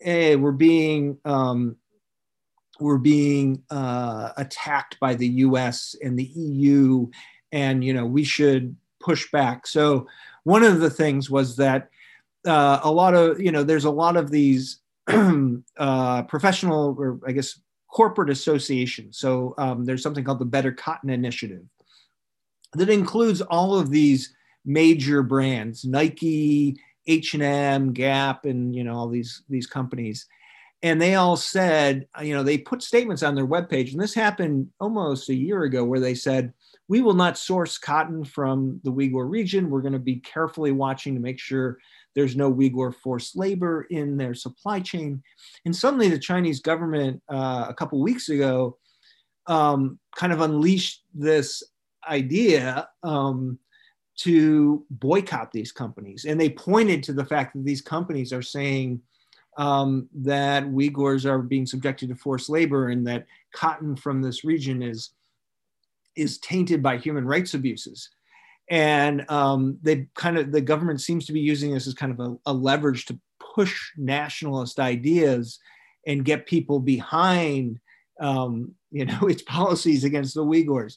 [0.00, 1.76] hey, we're being um,
[2.80, 5.94] were being uh, attacked by the U.S.
[6.02, 7.08] and the EU,
[7.52, 9.66] and you know we should push back.
[9.66, 10.06] So
[10.44, 11.90] one of the things was that
[12.46, 14.80] uh, a lot of you know there's a lot of these
[15.78, 17.58] uh, professional or I guess
[17.88, 19.18] corporate associations.
[19.18, 21.62] So um, there's something called the Better Cotton Initiative
[22.74, 24.34] that includes all of these
[24.64, 26.76] major brands, Nike,
[27.06, 30.26] H&M, Gap, and you know all these these companies
[30.82, 34.68] and they all said, you know, they put statements on their webpage, and this happened
[34.78, 36.52] almost a year ago, where they said,
[36.88, 39.70] we will not source cotton from the Uyghur region.
[39.70, 41.78] We're going to be carefully watching to make sure
[42.14, 45.22] there's no Uyghur forced labor in their supply chain.
[45.64, 48.78] And suddenly, the Chinese government, uh, a couple weeks ago,
[49.46, 51.62] um, kind of unleashed this
[52.08, 53.58] idea um,
[54.18, 56.24] to boycott these companies.
[56.24, 59.00] And they pointed to the fact that these companies are saying,
[59.56, 64.82] um, that Uyghurs are being subjected to forced labor and that cotton from this region
[64.82, 65.10] is,
[66.16, 68.10] is tainted by human rights abuses.
[68.68, 72.20] And um, they kind of, the government seems to be using this as kind of
[72.20, 73.18] a, a leverage to
[73.54, 75.58] push nationalist ideas
[76.06, 77.80] and get people behind
[78.20, 80.96] um, you know its policies against the Uyghurs,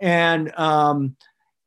[0.00, 1.16] and um,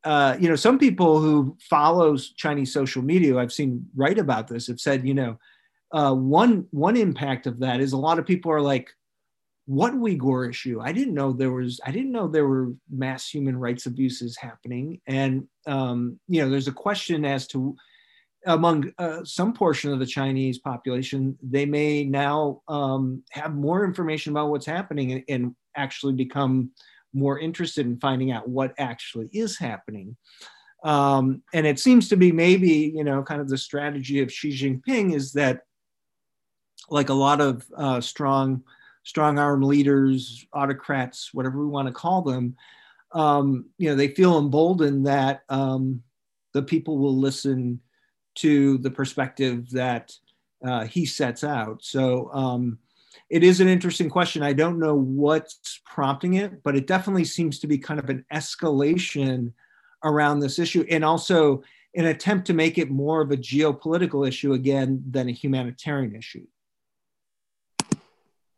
[0.03, 4.67] uh, you know some people who follow Chinese social media I've seen write about this
[4.67, 5.39] have said you know
[5.93, 8.89] uh, one one impact of that is a lot of people are like,
[9.65, 10.81] "What Uyghur issue?
[10.81, 11.79] I didn't know there was.
[11.85, 16.67] I didn't know there were mass human rights abuses happening." And um, you know, there's
[16.67, 17.75] a question as to
[18.45, 24.31] among uh, some portion of the Chinese population, they may now um, have more information
[24.33, 26.69] about what's happening and, and, actually become
[27.15, 30.15] more interested in finding out what actually is happening.
[30.83, 34.51] Um, and it seems to be maybe, you know, kind of the strategy of Xi
[34.51, 35.61] Jinping is that,
[36.89, 38.63] like a lot of uh, strong,
[39.03, 42.55] strong arm leaders, autocrats, whatever we want to call them,
[43.13, 46.01] um, you know, they feel emboldened that um,
[46.53, 47.79] the people will listen
[48.35, 50.11] to the perspective that
[50.65, 51.83] uh, he sets out.
[51.83, 52.79] So um,
[53.29, 54.41] it is an interesting question.
[54.41, 58.25] I don't know what's prompting it, but it definitely seems to be kind of an
[58.33, 59.53] escalation
[60.03, 61.63] around this issue and also
[61.95, 66.45] an attempt to make it more of a geopolitical issue again than a humanitarian issue.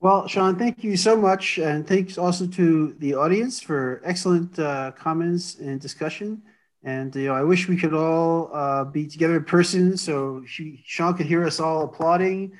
[0.06, 1.58] Well, Sean, thank you so much.
[1.58, 6.44] And thanks also to the audience for excellent uh, comments and discussion.
[6.84, 10.84] And you know, I wish we could all uh, be together in person so she,
[10.86, 12.52] Sean could hear us all applauding.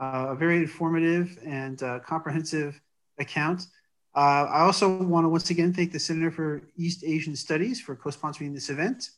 [0.00, 2.80] Uh, a very informative and uh, comprehensive
[3.18, 3.66] account.
[4.14, 7.96] Uh, I also want to once again thank the Center for East Asian Studies for
[7.96, 9.10] co-sponsoring this event.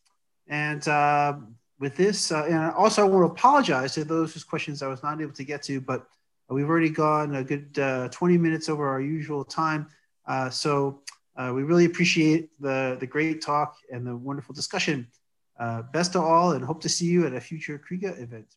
[0.49, 1.35] And uh,
[1.79, 5.03] with this, uh, and also I want to apologize to those whose questions I was
[5.03, 6.07] not able to get to, but
[6.49, 9.87] we've already gone a good uh, 20 minutes over our usual time.
[10.27, 11.03] Uh, so
[11.37, 15.07] uh, we really appreciate the, the great talk and the wonderful discussion.
[15.93, 18.57] best of all, and hope to see you at a future CREECA event.